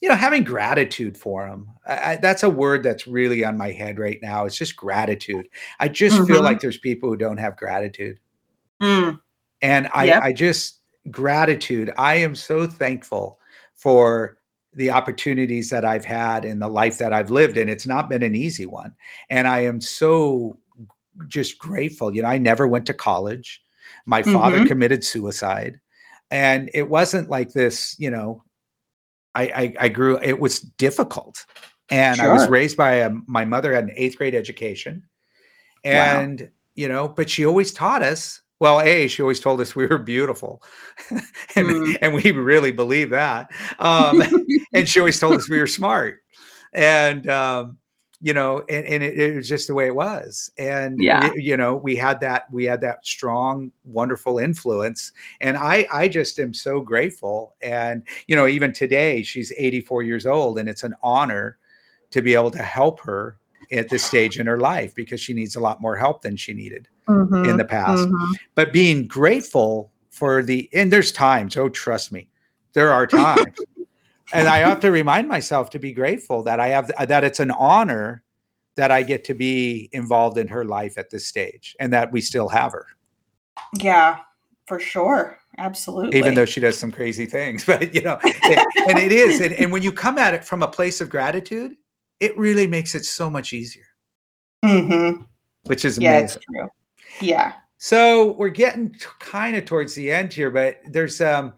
[0.00, 3.70] you know having gratitude for them I, I, that's a word that's really on my
[3.72, 5.46] head right now it's just gratitude
[5.80, 6.44] i just feel Mhm.
[6.44, 8.18] like there's people who don't have gratitude
[8.82, 9.18] Mm.
[9.62, 10.22] And I, Yep.
[10.22, 10.80] I just
[11.10, 11.92] gratitude.
[11.98, 13.38] I am so thankful
[13.74, 14.38] for
[14.72, 17.56] the opportunities that I've had and the life that I've lived.
[17.56, 18.94] And it's not been an easy one.
[19.28, 20.58] And I am so
[21.26, 22.14] just grateful.
[22.14, 23.62] You know, I never went to college.
[24.06, 24.66] My father Mhm.
[24.68, 25.80] committed suicide.
[26.30, 28.44] And it wasn't like this, you know,
[29.34, 31.44] I, I, I grew, it was difficult.
[31.90, 35.02] And I was raised by a, my mother had an eighth grade education.
[35.84, 35.90] Wow.
[35.90, 39.86] And, you know, but she always taught us, well, A, she always told us we
[39.86, 40.62] were beautiful.
[41.56, 41.98] and, Mm.
[42.02, 43.50] and we really believe that.
[43.78, 44.22] Um,
[44.74, 46.18] and she always told us we were smart.
[46.74, 47.78] And, um,
[48.20, 50.50] you know, and, and it, it was just the way it was.
[50.58, 51.32] And, Yeah.
[51.34, 55.12] you know, we had that, we had that strong, wonderful influence.
[55.40, 57.54] And I, I just am so grateful.
[57.62, 61.56] And, you know, even today, she's 84 years old and it's an honor
[62.10, 63.38] to be able to help her
[63.72, 66.52] at this stage in her life because she needs a lot more help than she
[66.52, 66.88] needed
[67.46, 68.08] in the past.
[68.08, 68.34] Mhm.
[68.54, 72.28] But being grateful for the, and there's times, oh, trust me,
[72.72, 73.56] there are times.
[74.32, 77.50] and I have to remind myself to be grateful that I have, that it's an
[77.50, 78.22] honor
[78.76, 82.20] that I get to be involved in her life at this stage and that we
[82.20, 82.86] still have her,
[83.74, 84.18] Yeah,
[84.66, 85.36] for sure.
[85.58, 86.16] Absolutely.
[86.18, 87.64] even though she does some crazy things.
[87.66, 89.40] But, you know, it- and it is.
[89.40, 91.74] And, and when you come at it from a place of gratitude,
[92.20, 93.84] it really makes it so much easier,
[94.64, 95.26] Mhm.
[95.64, 96.36] which is Yeah, amazing.
[96.36, 96.68] it's true.
[97.20, 97.54] Yeah.
[97.78, 101.54] So we're getting kind of towards the end here, but there's um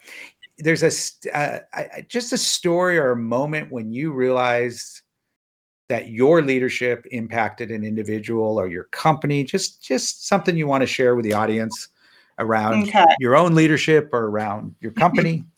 [0.58, 5.02] there's a uh, I, just a story or a moment when you realized
[5.88, 9.44] that your leadership impacted an individual or your company.
[9.44, 11.88] Just just something you want to share with the audience
[12.38, 13.04] around Okay.
[13.18, 15.44] your own leadership or around your company.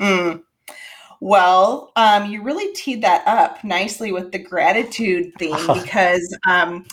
[0.00, 0.44] Mm.
[1.20, 6.86] Well, um, you really teed that up nicely with the gratitude theme because um,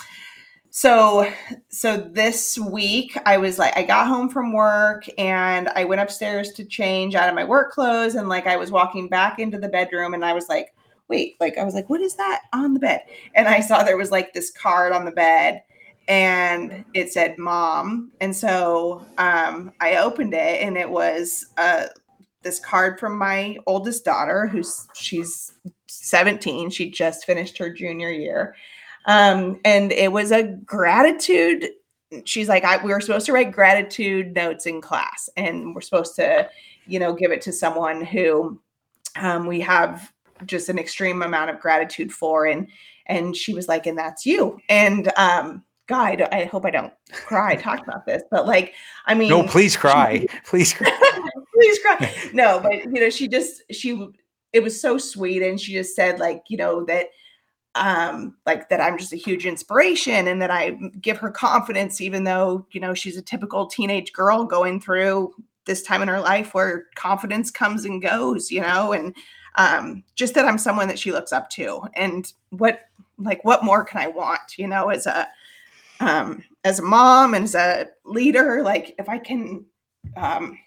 [0.78, 1.32] so
[1.70, 6.52] so this week I was like I got home from work and I went upstairs
[6.52, 9.70] to change out of my work clothes and like I was walking back into the
[9.70, 10.76] bedroom and I was like,
[11.08, 13.04] wait, like I was like, what is that on the bed?
[13.36, 15.64] And I saw there was like this card on the bed
[16.10, 18.12] and it said mom.
[18.20, 21.86] And so um, I opened it and it was uh
[22.42, 25.54] this card from my oldest daughter who's she's
[25.88, 28.56] 17 she just finished her junior year
[29.06, 31.70] um, and it was a gratitude
[32.24, 36.16] she's like I, we were supposed to write gratitude notes in class and we're supposed
[36.16, 36.50] to
[36.88, 38.60] you know give it to someone who
[39.18, 40.12] um, we have
[40.46, 42.46] just an extreme amount of gratitude for.
[42.46, 42.68] And
[43.08, 44.60] and she was like and that's you.
[44.70, 48.74] And um God, I, I hope I don't cry talk about this, but like,
[49.06, 50.92] I mean, no, please cry, please cry,
[51.54, 52.14] please cry.
[52.34, 54.08] No, but you know, she just she
[54.52, 57.08] it was so sweet, and she just said like, you know, that
[57.76, 60.72] um like that I'm just a huge inspiration and that I
[61.02, 65.34] give her confidence even though you know she's a typical teenage girl going through
[65.66, 69.14] this time in her life where confidence comes and goes you know and
[69.56, 71.82] um just that I'm someone that she looks up to.
[71.96, 72.82] And what
[73.18, 75.28] like what more can I want you know as a
[76.00, 79.66] um as a mom and as a leader like if I can
[80.18, 80.58] um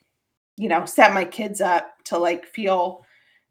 [0.57, 3.05] you know set my kids up to like feel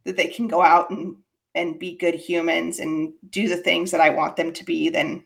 [0.03, 1.15] that they can go out and
[1.57, 5.23] and be good humans and do the things that I want them to be, then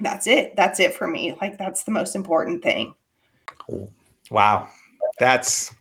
[0.00, 0.56] that's it.
[0.56, 1.36] That's it for me.
[1.40, 2.94] Like that's the most important thing.
[4.30, 4.68] Wow.
[5.18, 5.74] That's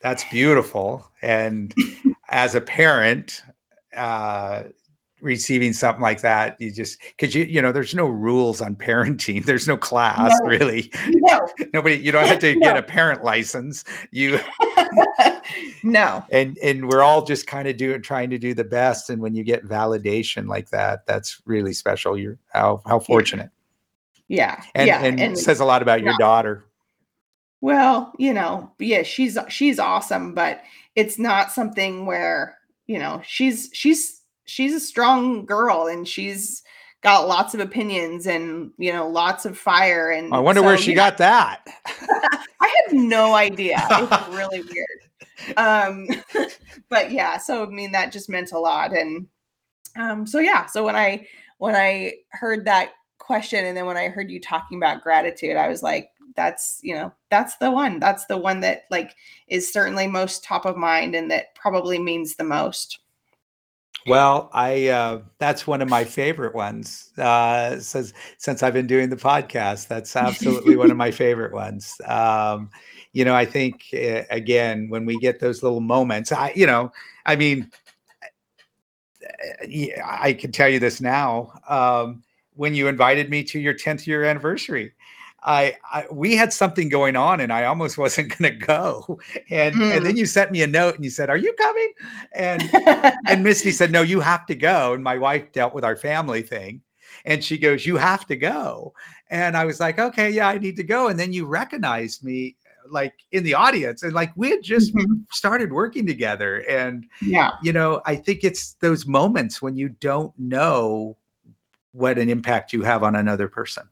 [0.00, 1.06] that's beautiful.
[1.22, 1.74] And
[2.28, 3.42] as a parent,
[3.96, 4.64] uh
[5.20, 9.44] receiving something like that you just because you you know there's no rules on parenting
[9.46, 10.46] there's no class no.
[10.46, 11.48] really no.
[11.74, 12.60] nobody you don't have to no.
[12.60, 14.38] get a parent license you
[15.82, 16.24] no.
[16.30, 19.34] And and we're all just kind of doing trying to do the best and when
[19.34, 22.16] you get validation like that that's really special.
[22.18, 23.50] You're how how fortunate.
[24.28, 25.02] Yeah and yeah.
[25.02, 26.64] and, and says a lot about your daughter.
[27.60, 30.62] Well you know yeah she's she's awesome but
[30.94, 36.62] it's not something where you know she's she's she's a strong girl and she's
[37.02, 40.78] got lots of opinions and you know lots of fire and i wonder so, where
[40.78, 41.64] she got that.
[42.60, 43.78] I have no idea.
[43.88, 45.56] It's really weird.
[45.56, 46.08] Um
[46.88, 49.26] but yeah so i mean that just meant a lot and
[49.96, 51.26] um so yeah so when i
[51.58, 55.68] when i heard that question and then when i heard you talking about gratitude i
[55.68, 57.98] was like that's you know that's the one.
[57.98, 59.14] That's the one that like
[59.48, 63.00] is certainly most top of mind and that probably means the most
[64.08, 67.10] well, I uh, that's one of my favorite ones.
[67.18, 72.00] Uh, since since I've been doing the podcast, that's absolutely one of my favorite ones.
[72.06, 72.70] Um,
[73.12, 76.92] you know, I think uh, again when we get those little moments, I you know,
[77.26, 77.70] I mean,
[80.04, 81.52] I can tell you this now.
[81.68, 82.22] Um,
[82.54, 84.92] when you invited me to your 10th year anniversary,
[85.42, 89.20] I, I, we had something going on and I almost wasn't going to go.
[89.50, 89.96] And mm.
[89.96, 90.18] and then hmm.
[90.18, 91.92] you sent me a note and you said, "Are you coming?"
[92.32, 92.62] And
[93.26, 96.42] and Misty said, "No, you have to go." And my wife dealt with our family
[96.42, 96.82] thing.
[97.24, 98.94] And she goes, "You have to go."
[99.30, 102.56] And I was like, "Okay, yeah, I need to go." And then you recognized me
[102.90, 105.14] like in the audience and like we had just mm-hmm.
[105.30, 110.32] started working together and yeah you know i think it's those moments when you don't
[110.38, 111.14] know
[111.92, 113.86] what an impact you have on another person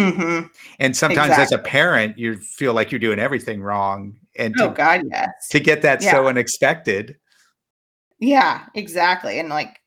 [0.00, 0.46] Mm-hmm.
[0.78, 1.44] And sometimes exactly.
[1.44, 4.16] as a parent, you feel like you're doing everything wrong.
[4.36, 5.48] And to, oh God, yes.
[5.50, 6.12] To get that yeah.
[6.12, 7.16] so unexpected.
[8.18, 9.38] Yeah, exactly.
[9.38, 9.80] And like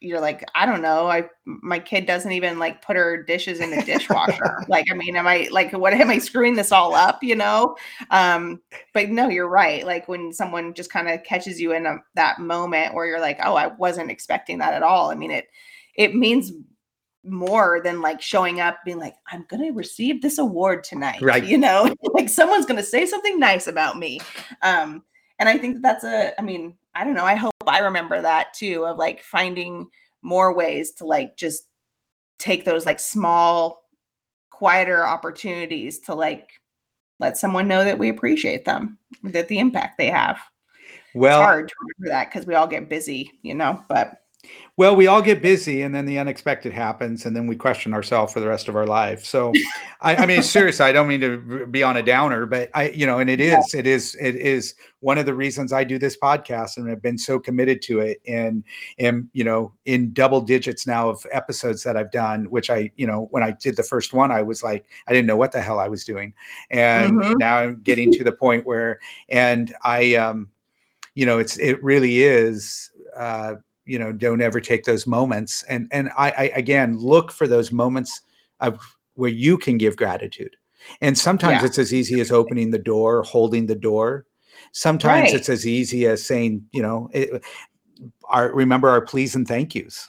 [0.00, 1.08] you're like, I don't know.
[1.08, 4.64] I my kid doesn't even like put her dishes in the dishwasher.
[4.68, 7.76] like, I mean, am I like what am I screwing this all up, you know?
[8.10, 8.62] Um,
[8.94, 9.84] but no, you're right.
[9.84, 13.38] Like when someone just kind of catches you in a, that moment where you're like,
[13.44, 15.10] oh, I wasn't expecting that at all.
[15.10, 15.48] I mean, it
[15.96, 16.52] it means
[17.24, 21.44] more than like showing up being like i'm to receive this award tonight right.
[21.44, 21.94] you know?
[22.14, 24.20] Like someone's going to say something nice about me.
[24.62, 25.04] Um
[25.40, 28.54] and i think that's a i mean i don't know i hope i remember that
[28.54, 29.88] too of like finding
[30.22, 31.64] more ways to like just
[32.38, 33.88] take those like small
[34.50, 36.50] quieter opportunities to like
[37.18, 40.38] let someone know that we appreciate them that the impact they have.
[41.14, 44.22] Well it's hard to remember that because we all get busy you know but
[44.76, 48.32] well, we all get busy and then the unexpected happens and then we question ourselves
[48.32, 49.26] for the rest of our life.
[49.26, 49.52] So
[50.00, 53.04] I, I mean, seriously, I don't mean to be on a downer, but I, you
[53.04, 56.16] know, and it is, it is, it is one of the reasons I do this
[56.16, 58.64] podcast and I've been so committed to it and
[58.98, 63.06] am, you know, in double digits now of episodes that I've done, which I, you
[63.06, 65.60] know, when I did the first one, I was like, I didn't know what the
[65.60, 66.32] hell I was doing.
[66.70, 67.36] And mm-hmm.
[67.36, 70.48] now I'm getting to the point where, and I, um,
[71.14, 73.56] you know, it's, it really is, uh,
[73.90, 77.72] you know don't ever take those moments and and I, I again look for those
[77.72, 78.20] moments
[78.60, 78.78] of
[79.14, 80.54] where you can give gratitude
[81.00, 81.66] and sometimes yeah.
[81.66, 84.26] it's as easy as opening the door holding the door
[84.70, 85.34] sometimes right.
[85.34, 87.42] it's as easy as saying you know it,
[88.28, 90.08] our remember our please and thank yous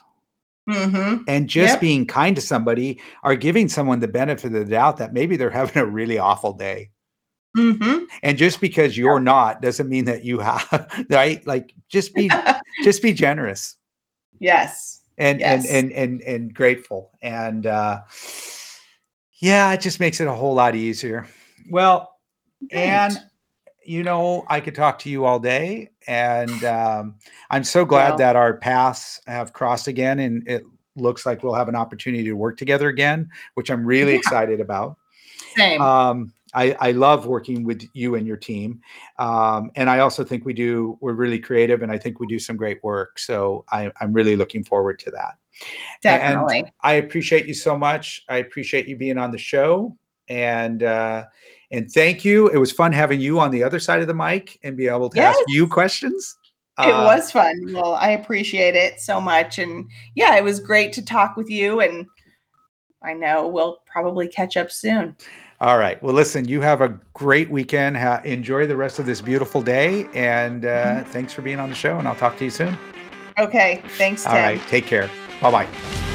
[0.70, 1.24] mm-hmm.
[1.28, 1.82] and just yep.
[1.82, 5.50] being kind to somebody or giving someone the benefit of the doubt that maybe they're
[5.62, 6.92] having a really awful day
[7.58, 8.06] Mm-hmm.
[8.24, 11.46] And just because you're not doesn't mean that you have right.
[11.46, 12.30] Like just be
[12.84, 13.76] just be generous.
[14.40, 15.02] Yes.
[15.18, 15.70] And yes.
[15.70, 17.12] and and and and grateful.
[17.22, 18.02] And uh
[19.40, 21.28] yeah, it just makes it a whole lot easier.
[21.70, 22.16] Well,
[22.72, 23.20] and
[23.84, 27.16] you know, I could talk to you all day, and um,
[27.50, 30.64] I'm so glad well, that our paths have crossed again and it
[30.96, 34.20] looks like we'll have an opportunity to work together again, which I'm really Yeah.
[34.20, 34.98] excited about.
[35.56, 35.82] Same.
[35.82, 38.82] Um, I, I love working with you and your team.
[39.20, 42.40] Um, and I also think we do, we're really creative and I think we do
[42.40, 43.20] some great work.
[43.20, 45.36] So I, I'm really looking forward to that.
[46.02, 46.66] Definitely.
[46.82, 48.24] I appreciate you so much.
[48.30, 49.96] I appreciate you being on the show.
[50.28, 51.26] And, uh,
[51.72, 52.50] and thank you.
[52.50, 55.10] It was fun having you on the other side of the mic and be able
[55.10, 56.38] to ask you questions.
[56.80, 57.74] It Uh, was fun.
[57.74, 59.60] Well, I appreciate it so much.
[59.60, 61.82] And yeah, it was great to talk with you.
[61.82, 62.08] And
[63.04, 65.16] I know we'll probably catch up soon.
[65.62, 66.02] All right.
[66.02, 67.96] Well, listen, you have a great weekend.
[67.96, 70.08] Ha- enjoy the rest of this beautiful day.
[70.16, 72.00] And uh, thanks for being on the show.
[72.00, 72.76] And I'll talk to you soon.
[73.38, 73.84] Okay.
[73.90, 74.32] Thanks, Tim.
[74.32, 74.62] All right.
[74.68, 75.08] Take care.
[75.40, 76.08] Bye bye.